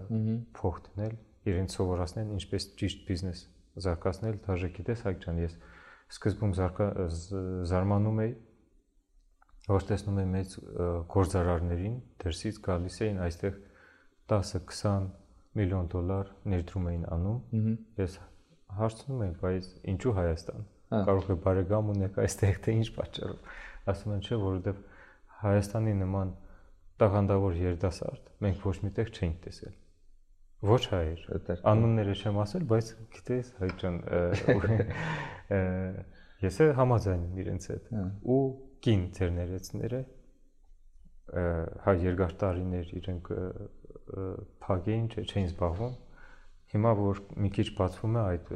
[0.58, 1.18] փոխ դնել,
[1.52, 3.46] իրենց սովորացնել ինչպես ճիշտ բիզնես
[3.86, 5.58] զարգացնել, դաժե գիտես Հայկ ջան, ես
[6.16, 6.88] սկզբում զարգա
[7.72, 8.34] զարմանում էի
[9.66, 10.52] որ տեսնում եմ մեծ
[11.10, 13.56] գործարարներին դրսից գալիս էին այստեղ
[14.30, 15.08] 10-20
[15.58, 17.72] միլիոն դոլար ներդրում էին անում։
[18.02, 18.18] Ես
[18.78, 23.56] հարցնում եմ, բայց ինչու Հայաստան։ Հա։ Կարող է բարեկամ ունեք այստեղ թե ինչ պատճառով։
[23.96, 24.84] Ասում են, չէ, որովհետև
[25.46, 26.36] Հայաստանի նման
[27.02, 29.74] տաղանդավոր երդասարդ մենք ոչ միտեղ չենք տեսել։
[30.66, 33.98] Ոչ հայեր։ Այդտեղ։ Անունները չեմ ասել, բայց գիտես, հայ ջան,
[36.46, 38.40] ես էլ համաձայն եմ իրենց հետ։ Հա։ Ու
[38.86, 41.44] կին ծերներեցները ը,
[41.86, 43.30] հա երկար տարիներ իրենք
[44.66, 45.94] փագեին, չէ, չէին զբաղվում։
[46.76, 48.52] Հիմա որ մի քիչ բացվում է այդ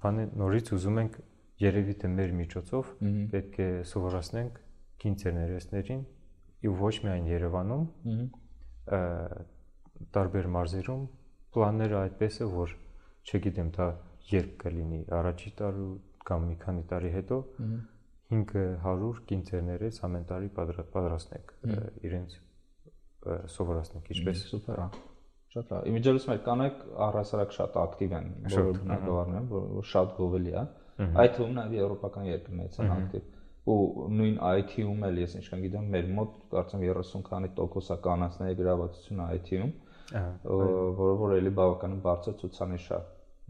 [0.00, 1.18] բանը նորից ուզում ենք
[1.60, 2.92] երևի թե մեր միջոցով
[3.34, 4.60] պետք է սովորացնենք
[5.00, 6.02] կին ծերներեցներին
[6.70, 7.84] ու ոչ միայն Երևանում,
[10.16, 11.04] տարբեր մարզերում
[11.54, 12.74] պլանները այդպես է որ
[13.30, 13.88] չգիտեմ դա
[14.30, 15.88] երբ կլինի առաջի տարու
[16.30, 17.38] կամ մի քանի տարի հետո
[18.30, 21.54] 500 կինցերներից ամեն տարի պատրա- պատրաստենք
[22.06, 22.36] իրենց
[23.54, 24.88] սովորացնենք ինչպես Սուպեր, հա։
[25.50, 30.52] Շատ լավ։ Իմիջելուց մեր կանայք առհասարակ շատ ակտիվ են, բոլոր բնակավարներն, որ որ շատ գովելի
[30.60, 30.62] է։
[31.20, 33.24] Այդ թվում նաև եվրոպական երկրներից են ակտիվ։
[33.70, 33.76] ու
[34.20, 39.72] նույն IT-ում էլ ես ինչքան գիտեմ մեր մոտ կարծեմ 30 քանի տոկոսա կանանցների գրավվածությունը IT-ում
[40.14, 43.00] որը որ էլի բավականին բարձր ցուցանիշ է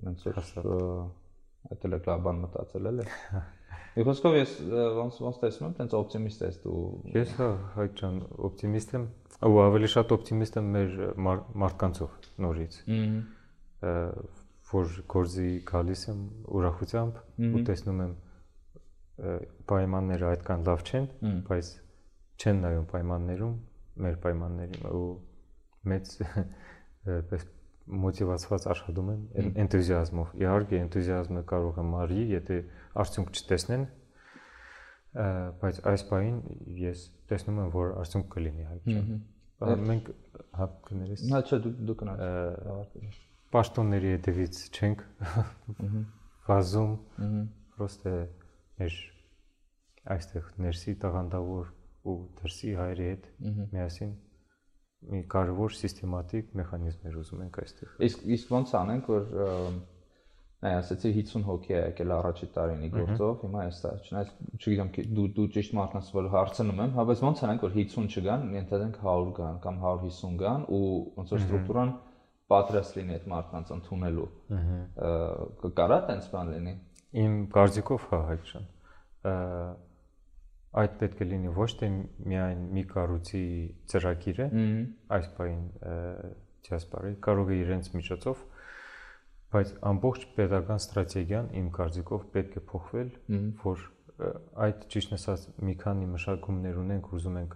[0.09, 0.43] ոնց որ
[1.71, 3.09] այդ էլ է լաբան մտածել էլ է
[3.91, 4.51] Մի խոսքով ես
[4.97, 9.07] ոնց ոնց տեսնում եմ, տենց օպտիմիստ ես դու։ Ես հա, հայտ ջան, օպտիմիստ եմ,
[9.51, 10.93] ու ավելի շատ օպտիմիստ եմ մեր
[11.65, 12.15] մարդկանցով
[12.47, 12.79] նորից։
[13.91, 14.05] Ահա
[14.71, 16.21] որ գործի գալիս եմ
[16.59, 17.17] ուրախությամբ
[17.51, 18.13] ու տեսնում եմ
[19.71, 21.09] պայմանները այդքան լավ չեն,
[21.49, 21.71] բայց
[22.41, 23.57] չեն նայում պայմաններում,
[24.05, 25.09] մեր պայմաններին ու
[25.89, 26.13] մեծ
[27.31, 27.47] պես
[27.91, 32.59] մոտիվացված աշխատում են էնտուզիազմով։ Իհարկե էնտուզիազմը կարող է մարի, եթե
[33.03, 33.87] արդյունք չտեսնեն,
[35.61, 36.39] բայց այս բանին
[36.85, 39.01] ես տեսնում եմ, որ արդյունք կլինի հայտնի։
[39.91, 40.13] Մենք
[40.61, 43.19] հա կներես։ Նա չէ դու դու կնաս։
[43.51, 45.03] Պաշտոնների հետևից չենք
[46.47, 46.95] վազում,
[47.75, 48.15] պրոստը
[48.81, 49.01] մեր
[50.15, 51.73] այստեղ ներսի տաղանդավոր
[52.11, 53.27] ու դրսի հայրի հետ
[53.75, 54.15] միասին
[55.09, 59.31] մի կարևոր սիստեմատիկ մեխանիզմներ ուզում ենք այստեղ։ Իսկ իսկ ո՞նց անենք, որ
[60.61, 65.47] այ ասացի 50 հոգի է եկել առաջի տարինի գործով, հիմա էստա, չնայած չգիտեմ դու դու
[65.57, 69.61] ճիշտ մարդնաս որ հարցնում եմ, հա բայց ո՞նց անենք որ 50 չգան, ենթադրենք 100 գան
[69.65, 70.85] կամ 150 գան ու
[71.17, 71.95] ոնց որ ստրուկտուրան
[72.51, 74.29] պատրաստ լինի այդ մարդկանց ընդունելու։
[75.81, 76.75] Կարա տենց բան լինի։
[77.25, 78.69] Իմ կարծիքով հա հայտ ջան
[80.71, 81.87] այդ պետք է լինի ոչ թե
[82.31, 83.45] միայն մի կառույցի
[83.91, 84.47] ծրագիրը,
[85.17, 85.63] այս բային
[86.67, 88.45] դիասպորայի կարող է իրենց միջոցով,
[89.51, 93.11] բայց ամբողջ pedagogan ստրատեգիան իմ կարծիքով պետք է փոխվել,
[93.65, 93.85] որ
[94.67, 97.55] այդ ճիշտ ասած մի քանի մշակումներ ունենք, ուզում ենք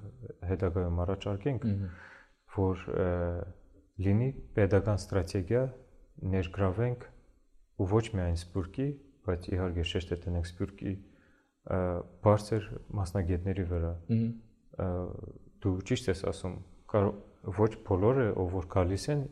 [0.51, 1.67] հետագայում առաջարկենք,
[2.57, 2.85] որ
[4.05, 5.65] լինի pedagogan ստրատեգիա
[6.35, 7.11] ներգրավենք
[7.79, 8.89] ու ոչ միայն սպուրկի,
[9.29, 10.93] բայց իհարկե շեշտ է տնենք սպուրկի
[11.65, 12.67] բարձր
[12.99, 13.93] մասնագետների վրա։
[15.65, 16.59] Դու ճիշտ ես ասում,
[17.59, 19.23] ոչ բոլորը, ով որ գալիս են,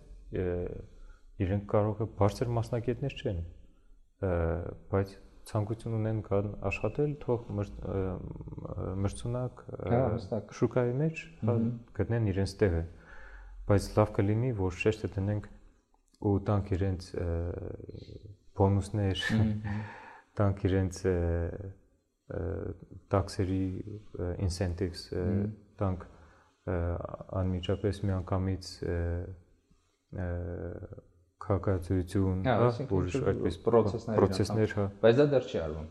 [1.43, 3.43] իրենք կարող է բարձր մասնագետներ չեն,
[4.93, 5.15] բայց
[5.51, 7.47] ցանկություն ունեն կան աշխատել, թող
[9.05, 9.63] մրցունակ
[10.59, 11.23] շուկայի մեջ
[11.99, 12.83] գտնեն իրենց տեղը։
[13.69, 15.49] Բայց լավ կլինի, որ շեշտը դնենք
[16.23, 17.09] ու տանք իրենց
[18.59, 19.25] բոնուսներ,
[20.39, 21.03] տանք իրենց
[23.13, 23.65] տաքսերի
[24.43, 25.07] incentives
[25.81, 26.05] տանք
[27.43, 28.69] անմիջապես միանգամից
[31.43, 32.55] քաղաքացիություն, հա,
[32.93, 35.89] որ այդպես process-ներ, process-ներ, հա։ Բայց դա դեռ չի արվում։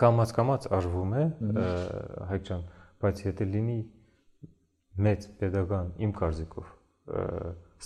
[0.00, 1.24] Կամած կամած արվում է,
[2.30, 2.64] հայք ջան,
[3.04, 3.78] բայց եթե լինի
[5.06, 6.72] մեծ pedagogan իմ կարծիքով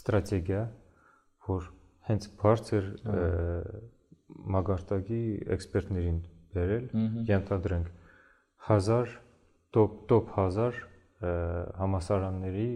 [0.00, 0.62] ստրատեգիա,
[1.50, 1.68] որ
[2.09, 2.88] հենց բարձր
[4.55, 5.22] մագարտակի
[5.55, 6.18] էքսպերտներին
[6.55, 6.86] բերել,
[7.30, 7.88] ենթադրենք
[8.68, 9.14] 1000
[9.74, 10.80] top top 1000
[11.80, 12.70] համասարանների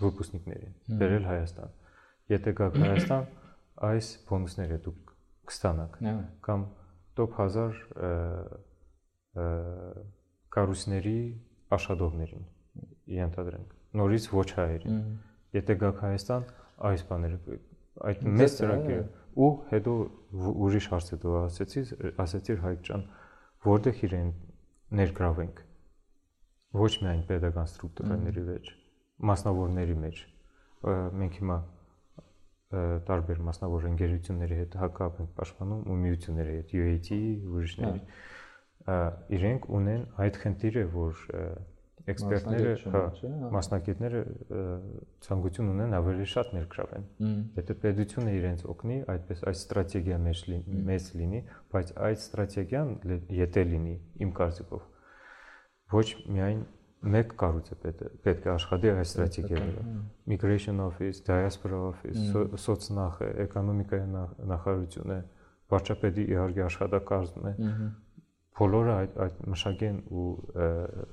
[0.00, 1.76] վիպուսնիկներին բերել Հայաստան։
[2.30, 3.28] Եթե գաք Հայաստան,
[3.90, 5.12] այս բոնուսները դուք
[5.50, 5.98] կստանաք
[6.46, 6.64] կամ
[7.18, 7.80] top 1000
[10.54, 11.18] կարուսների
[11.76, 12.46] աշխատողներին
[13.16, 15.00] ենթադրենք նորից ոչ հայերին
[15.56, 16.46] եթե գաք Հայաստան
[16.90, 17.58] այս բաները
[18.10, 19.04] այդ մեծ ծրագիրը
[19.36, 19.94] ու հետո
[20.66, 21.82] ուրիշ հարց դու ասեցի,
[22.24, 23.04] ասեցիր Հայկ ջան,
[23.66, 24.30] որտեղ իրեն
[25.00, 25.60] ներգրավենք։
[26.80, 28.70] Ոչ միայն pedagogan ստրուկտուրաների մեջ,
[29.30, 30.20] մասնավորների մեջ։
[31.20, 31.58] Մենք հիմա
[32.70, 37.08] տարբեր մասնավոր ընկերությունների հետ հակապ ենք պաշտպանում ու միությունների հետ, UAT,
[37.50, 38.02] ուրիշների։
[39.36, 41.24] Իրենք ունեն այդ խնդիրը, որ
[42.10, 43.02] էքսպերտները, հա,
[43.54, 44.20] մասնակիցները
[45.26, 47.06] ցանկություն ունեն ավելի շատ ներգրավեն։
[47.60, 50.42] Եթե պետությունը իրենց օգնի, այդպես այս ստրատեգիա մեջ
[50.90, 51.42] մեծ լինի,
[51.74, 52.94] բայց այդ ստրատեգիան
[53.40, 54.86] եթե լինի իմ կարծիքով
[55.90, 56.62] ոչ միայն
[57.00, 57.76] մեկ կառույցը
[58.24, 59.70] պետք է աշխատի այս ստրատեգիայի
[60.30, 62.20] migration office, diaspora office,
[62.60, 64.08] սոցնախ, էկոնոմիկայի
[64.50, 65.16] նախարարությունը,
[65.70, 67.54] վարչապետի իհարկե աշխատակազմն է։
[68.60, 70.30] Բոլորը այդ այդ մշակեն ու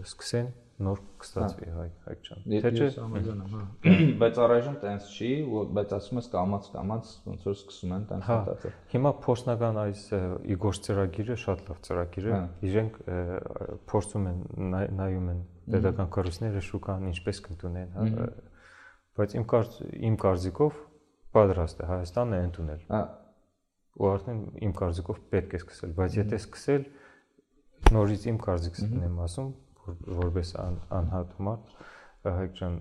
[0.03, 2.87] սկսեն նոր կստացվի հայ հայք ջան։ Թե չէ?
[3.01, 5.29] համաձայն եմ, հա։ Բայց առայժմ տենց չի,
[5.77, 10.03] բայց ասում ես կամած կամած ոնց որ սկսում են տենց հա, մտածել։ Հիմա փորձնական այս
[10.53, 12.99] Իգոր ծրագիրը շատ լավ ծրագիր է։ հա։ Իրենք
[13.89, 14.43] փորձում են
[15.01, 15.41] նայում են
[15.73, 18.29] pedagogan կառույցները շուկան ինչպես կընդունեն, հա։
[19.17, 20.81] Բայց իմ կարծ իմ կարծիքով
[21.33, 23.01] պատրաստ է Հայաստանը ընդունել։ Հա։
[23.97, 26.83] Ու արդեն իմ կարծիքով պետք է սկսել, բայց եթե սկսել
[27.93, 29.53] նորից իմ կարծիքս եմ ասում,
[30.21, 30.53] որպես
[30.97, 31.75] անհատ մարդ
[32.27, 32.77] հայկ ջան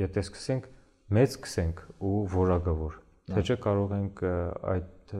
[0.00, 0.68] եթե սկսենք
[1.16, 2.98] մեծ սկսենք ու որակավոր
[3.30, 4.22] թե չէ կարող ենք
[4.74, 5.14] այդ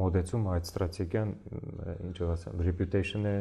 [0.00, 1.32] մոդեցում այդ ստրատեգիան
[2.08, 3.34] ինչ ասեմ reputation-ը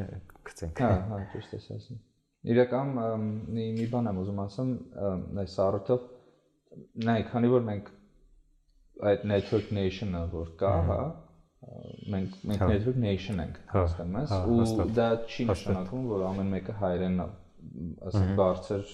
[0.49, 2.01] գցենք։ Հա, հա, ճիշտ ես ասում։
[2.53, 2.91] Իրական
[3.55, 4.73] մի մի բան եմ ուզում ասեմ,
[5.43, 6.05] այս առթով
[7.07, 7.89] նայեք, քանի որ մենք
[9.09, 10.99] այդ network nation-ը որ կա, հա,
[12.13, 16.51] մենք մենք հա։ network nation ենք, հա, հասկանում ես, ու դա չի նշանակում, որ ամեն
[16.55, 17.27] մեկը հայերենն է
[18.09, 18.85] ասենք բարձր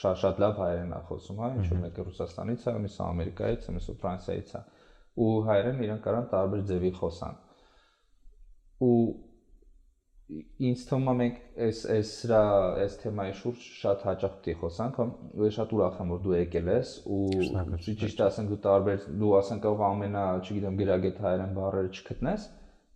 [0.00, 3.74] շատ շատ լավ հայերեն է խոսում, հա, ինչ որ մեկը Ռուսաստանից է, մյուսը Ամերիկայից է,
[3.76, 4.62] մյուսը Ֆրանսիայից է
[5.14, 7.36] ու հայերեն իրենք կարան տարբեր ձևի խոսան։
[8.84, 8.94] Ու
[10.24, 12.38] ինձ թվում է մենք այս այս սրա
[12.84, 15.00] այս թեմայի շուրջ շատ հաճախ պետք է խոսանք,
[15.56, 17.24] շատ ուրախ եմ որ դու եկել ես ու
[17.84, 22.48] ճիշտ ասենք դու տարբեր դու ասենք կարող ամենա, չգիտեմ, գրագետ հայերեն բառերը չգտնես,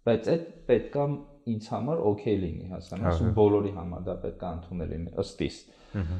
[0.08, 1.06] բայց այդ պետքա
[1.52, 5.62] ինձ համար օքեյ լինի, հասկանաս, ու բոլորի համար դա պետքա ընդունել լինի ըստ իս։
[5.98, 6.18] Ահա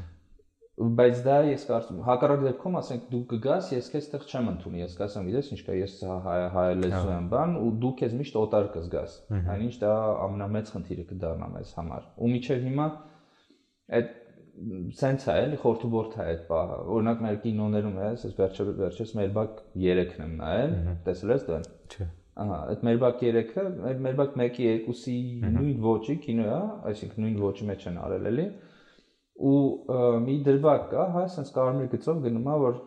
[0.79, 4.93] բայց դա ես կարծում հակառակ դեպքում ասենք դու կգաս ես քեզ այդտեղ չեմ ընդունի ես
[4.99, 5.95] կասեմ գիտես ինչ կա ես
[6.26, 9.95] հայ հայ լեզու եմ բան ու դու քեզ միշտ օտար կզգաս այնինչ դա
[10.29, 12.87] ամենամեծ խնդիրը կդառնա մեզ համար ու միջև հիմա
[13.99, 14.14] այդ
[14.99, 19.35] սենց է էլի խորտուբորտ է այդ բանը օրինակ մեր կինոներում է ես վերջը վերջես մեր
[19.39, 20.72] բակ 3-ն եմ նայել
[21.09, 21.61] տեսել ես դու
[21.95, 22.09] չէ
[22.39, 23.62] Ահա, այդ մեր բակ 3-ը,
[23.99, 25.14] մեր բակ 1-ի 2-ի
[25.55, 26.59] նույն ոճի կինո է,
[26.91, 28.45] այսինքն նույն ոճի մեջ են արել էլի
[29.39, 29.59] ու
[30.24, 32.78] մի դրվագ կա, հա, ասենց կարմիր գծով գնում է որ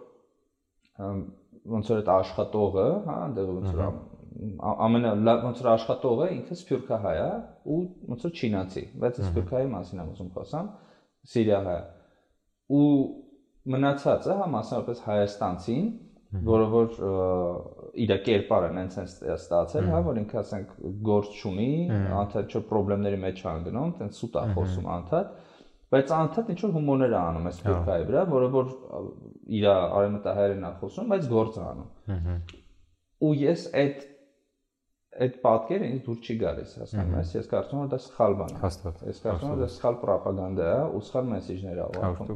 [1.71, 3.99] ոնց որ այդ աշխատողը, հա, այնտեղ ոնց որ
[4.87, 5.11] ամենա
[5.45, 7.31] ոնց որ աշխատողը ինքը սփյուռքահայ է
[7.71, 7.79] ու
[8.11, 10.69] ոնց որ չինացի, բայց սփյուռքահայի մասին եմ ուզում խոսամ,
[11.31, 11.79] սիրիահայ։
[12.71, 12.87] Ու
[13.71, 15.89] մնացածը հա մասնավորապես հայաստանցին,
[16.47, 16.93] որը որ
[18.01, 20.69] իր կերպարը նենց են ստացել, հա, որ ինքը ասենք
[21.11, 21.71] գործ չունի,
[22.21, 25.33] անդադ չէ խնդիրների մեջ ան գնում, տենց սուտ է խոսում անդադ
[25.91, 28.69] բայց անդադ ինչ որ հումորներ է անում այս ֆիրկայի վրա, որը որ
[29.57, 32.39] իր արեմտահայերեն է խոսում, բայց գործ է անում։
[33.21, 34.07] Ու ես այդ
[35.21, 38.59] այդ պատկերը ինձ դուր չի գալիս, հասկանում ես, ես կարծում եմ դա սխալ բան է։
[38.61, 42.31] Հաստատ։ Ես կարծում եմ դա սխալ պրոպագանդա է ու սխալ մեսեջներ է ուղղվում։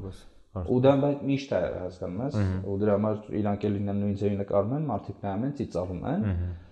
[0.55, 2.35] Ու դա բայց միշտ է, հասկանում ես,
[2.65, 6.64] ու դրա համար իրանք էլ նույն ձևի նկարում են, մարդիկ նայում են, ծիծաղում են։ Ահա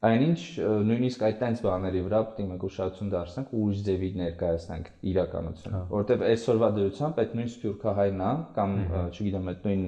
[0.00, 0.40] այնինչ
[0.88, 5.80] նույնիսկ այդ տենց բաների վրա պետք է մենք ուշադրություն դարձնենք ու ուրիշ ձևի ներկայացնենք իրականությունը,
[5.90, 8.72] որովհետև այսօրվա դրությամբ այդ նույն սփյուռքահայնն է կամ
[9.10, 9.84] չգիտեմ այդ նույն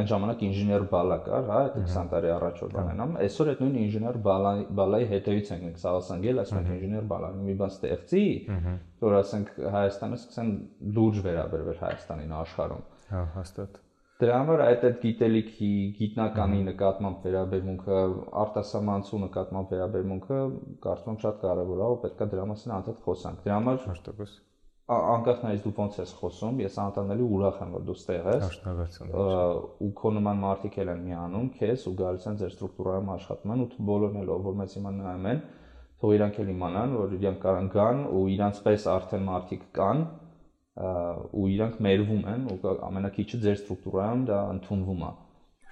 [0.00, 3.64] այն ժամանակ ինժեներ բալա կար, հա, այդ 20 տարի առաջ որ բանն եմ, այսօր այդ
[3.66, 4.20] նույն ինժեներ
[4.80, 8.26] բալայի հետևից ենք մենք սաղասանգել, ասում ենք ինժեներ բալան մի բան ստեղծի,
[9.04, 10.54] որ ասենք Հայաստանը սկսեն
[10.96, 13.82] լուրջ վերաբերվել Հայաստանին աշխարհում։ Հա, հաստատ
[14.16, 17.98] Դրա համար այդ այդ գիտելիքի գիտնականի նկատմամբ վերաբերմունքը,
[18.42, 20.38] արտասահմանցու նկատմամբ վերաբերմունքը
[20.86, 24.36] կարծում եմ շատ կարևոր է, ու պետքա դրա մասին անդադ խոսանք։ Դրա համար հաշտակոս
[24.86, 29.08] անկախ նայից դու ոնց ես խոսում, ես անտանելի ուրախ եմ, որ դու ստեղ ես։ Շնորհակալություն։
[29.82, 33.64] Ու քո նման մարդիկ էլ են միանում քեզ ու գալիս են ձեր ստրուկտուրայում աշխատում են
[33.64, 35.42] ու բոլորն էլ ով որ մեզ հիմա նայում են,
[35.96, 40.06] թող իրանք էլ իմանան, որ իրանք կարան գան ու իրանց պես արդեն մարդիկ կան,
[40.76, 45.10] ու իրանք մերվում են ու ամենակիչը ձեր ստրուկտուրայում դա ընդունվում է։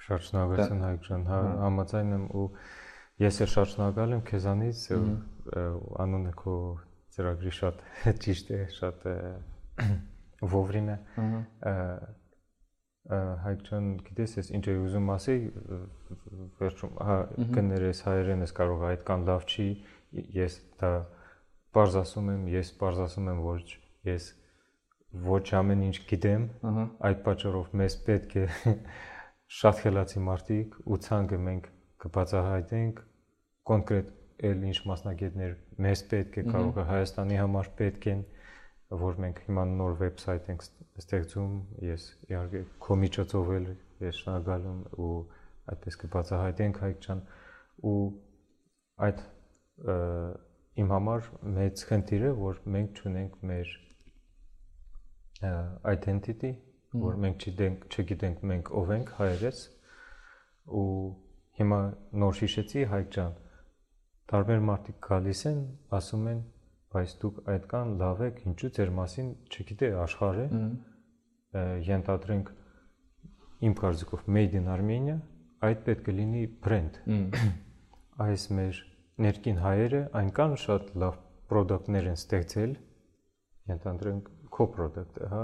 [0.05, 2.45] Շատ շնորհակալություն Հայկ ջան, հա համաձայն եմ ու
[3.21, 4.81] ես էլ շատ շնորհակալ եմ քեզանից
[6.05, 6.55] անունը քո
[7.15, 7.83] ծրագրի շատ
[8.25, 9.05] ճիշտ է, շատ
[10.55, 10.97] վովրիմը։
[13.45, 15.35] Հայկ ջան, գիտես ես ինչ եմ ուզում ասի,
[16.61, 17.17] վերջում հա
[17.53, 19.67] կներես հայերենս կարող է այդքան լավ չի,
[20.33, 20.91] ես դա
[21.77, 23.61] բարձ ասում եմ, ես բարձ ասում եմ, որ
[24.09, 24.31] ես
[25.23, 26.45] ոչ ամեն ինչ գիտեմ,
[27.09, 28.45] այդ պատճառով մեզ պետք է
[29.59, 31.67] շատ խելացի մարդիկ ու ցանկը մենք
[32.05, 33.01] կբացահայտենք
[33.69, 34.13] կոնկրետ
[34.49, 35.53] էլ ինչ մասնագետներ
[35.85, 38.23] մեզ պետք է կարող է Հայաստանի համար պետք են
[39.05, 40.65] որ մենք հիմա նոր վեբսայթ ենք
[41.01, 41.53] ստեղծում
[41.85, 43.69] ես իհարկե քո միջոցով էլ
[44.05, 45.15] ես շնորհակալում ու
[45.73, 47.23] այդպես կբացահայտենք հայք ջան
[47.91, 47.95] ու
[49.07, 49.23] այդ
[50.83, 53.73] իմ համար մեծ խնդիր է որ մենք ճունենք մեր
[55.43, 56.51] identity,
[56.95, 59.61] որ մենք չգիտենք, չգիտենք մենք ով ենք հայերս
[60.79, 60.89] ու
[61.59, 61.79] հիմա
[62.23, 63.33] նոր հիշեցի Հայկ ջան
[64.31, 65.59] տարբեր մարդիկ գալիս են
[65.99, 66.39] ասում են
[66.95, 70.45] բայց դուք այդքան լավ եք ինչու ձեր մասին չգիտե աշխարհը
[71.89, 72.51] ենթադրենք
[73.69, 75.17] իմ կարծիքով made in Armenia
[75.67, 76.99] այդ պետք է լինի brand
[78.25, 78.81] այս մեր
[79.25, 81.19] ներքին հայերը այնքան շատ լավ
[81.51, 82.75] product-ներ են ստեղծել
[83.71, 85.41] ենթադրենք քո product-ը, հա,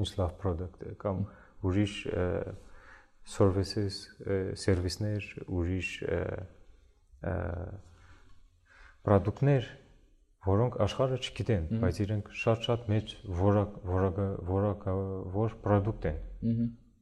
[0.00, 1.22] ինչ լավ product է կամ
[1.68, 1.94] ուրիշ
[3.30, 4.00] services,
[4.60, 5.90] սերվիսներ, ուրիշ
[9.06, 9.68] product-ներ,
[10.46, 14.94] որոնք աշխարհը չգիտեն, բայց իրենք շատ-շատ մեծ որակ որակը որակը
[15.36, 16.18] որ product են։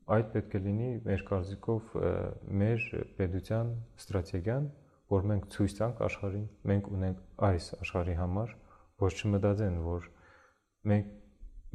[0.08, 1.96] Այդ պետք է լինի մեր կարծիքով
[2.60, 2.84] մեր
[3.18, 3.72] պետության
[4.02, 4.68] ստրատեգիան
[5.08, 8.50] որ մենք ցույց տանք աշխարհին, մենք ունենք այս աշխարհի համար,
[9.00, 10.08] ոչ չմտածեն, որ
[10.90, 11.14] մենք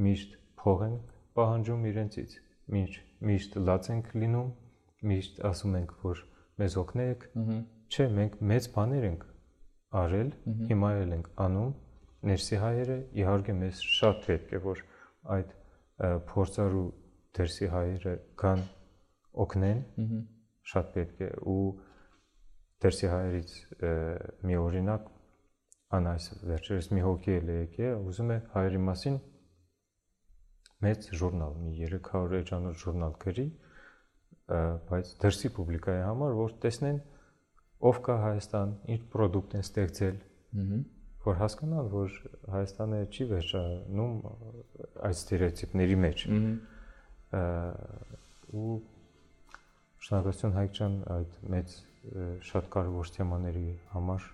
[0.02, 2.36] միշտ փող ենք պահանջում իրենցից,
[2.74, 4.50] միշտ միշտ լաց ենք լինում,
[5.10, 6.24] միշտ ասում ենք, որ
[6.60, 7.26] մեզ օգնեք։
[7.94, 9.24] Չէ, մենք մեծ բաներ ենք
[10.04, 10.30] արել,
[10.70, 11.72] հիմա էլ ենք անում։
[12.24, 14.84] Ներսի հայերը իհարկե մեզ շատ պետք է որ
[15.38, 15.56] այդ
[16.34, 16.86] փորձարու
[17.38, 18.14] դերսի հայերը
[18.44, 18.64] կան
[19.44, 19.82] օգնեն,
[20.74, 21.66] շատ պետք է ու
[22.84, 23.54] դերսի հայերից
[24.48, 25.12] մի օրինակ
[25.98, 29.20] անայս վերջերս մի հոգի էլ եկե, ուզում է հայերի մասին
[30.84, 33.46] մեծ ժուրնալ, մի 300 էջանոց ժուրնալ գրի,
[34.90, 37.00] բայց դրսի պուբլիկայի համար, որ տեսնեն
[37.90, 40.18] ով կա Հայաստան, ինչ product են ստեղծել,
[41.24, 42.18] որ հասկանան, որ
[42.54, 44.16] Հայաստանը չի վերջանում
[45.08, 46.26] այդ ստերեոտիպների մեջ։
[48.54, 48.74] ու
[50.04, 51.76] շնորհակալություն Հայկ ջան այդ մեծ
[52.44, 54.26] շատ կարևոր թեմաների համար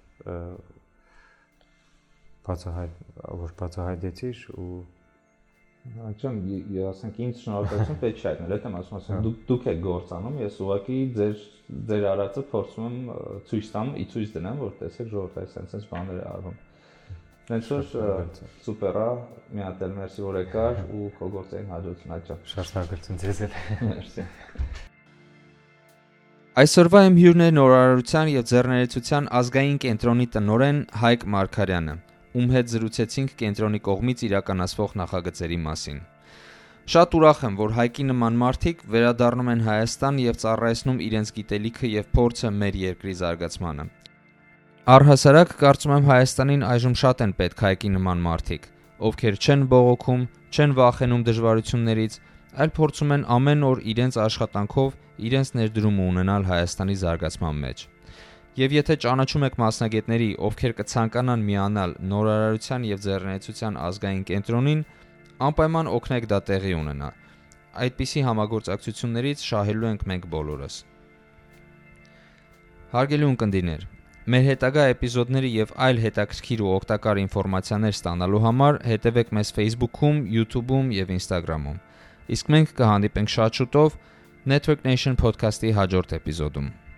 [2.50, 3.04] բացահայտ
[3.42, 4.72] որ բացահայտեցիր ու
[6.10, 6.40] Աջան
[6.90, 10.98] ասենք ինձ շնորհակալություն պետք չէ այդնել, եթե ասում ասեմ դուք դուք եք գործանում, ես ուղղակի
[11.18, 11.46] ձեր
[11.90, 12.98] ձեր արածը փորձում եմ
[13.50, 16.58] ցույց տամ, ի ցույց դնեմ, որ տեսեք ժողովուրդ այս sense բաներ է արվում։
[17.50, 17.86] Հենց որ
[18.66, 19.08] սուպերա,
[19.56, 23.56] մի հատ էլ մերսի որ եկար ու քո գործային հաջողություն աջա։ Շատ շնորհակալություն ձեզ էլ։
[23.90, 24.26] Մերսի։
[26.60, 31.94] Այսօրվա իմ հյուրն է նորարարության եւ ձեռներեցության ազգային կենտրոնի տնօրեն Հայկ Մարկարյանը,
[32.38, 36.00] ում հետ զրուցեցինք կենտրոնի կողմից իրականացվող նախագծերի մասին։
[36.90, 42.08] Շատ ուրախ եմ, որ Հայկի նման մարդիկ վերադառնում են Հայաստան եւ ծառայեցնում իրենց գիտելիքը եւ
[42.18, 43.86] փորձը մեր երկրի զարգացմանը։
[44.90, 48.64] Առհասարակ կարծում եմ Հայաստանին այժմ շատ են պետք Հայկի նման մարդիկ,
[49.10, 52.18] ովքեր չեն բողոքում, չեն վախենում դժվարություններից,
[52.58, 54.98] այլ փորձում են ամեն օր իրենց աշխատանքով
[55.30, 57.86] իրենց ներդրումը ունենալ Հայաստանի զարգացման մեջ։
[58.58, 64.82] Եվ եթե ճանաչում եք մասնագետների, ովքեր կցանկանան միանալ նորարարության եւ ձեռնեցության ազգային կենտրոնին,
[65.46, 67.10] անպայման օգնեք դա տեղի ունենա։
[67.86, 70.80] Այդպիսի համագործակցություններից շահելու ենք մենք բոլորս։
[72.90, 73.86] Հարգելի ունկնդիրներ,
[74.34, 80.92] մեր հետագա էպիզոդների եւ այլ հետաքրքիր ու օգտակար ինֆորմացիաներ ստանալու համար հետեւեք մեզ Facebook-ում, YouTube-ում
[80.98, 81.80] եւ Instagram-ում։
[82.34, 83.98] Իսկ մենք կհանդիպենք շատ շուտով
[84.50, 86.89] Network Nation podcast-ի հաջորդ էպիզոդում։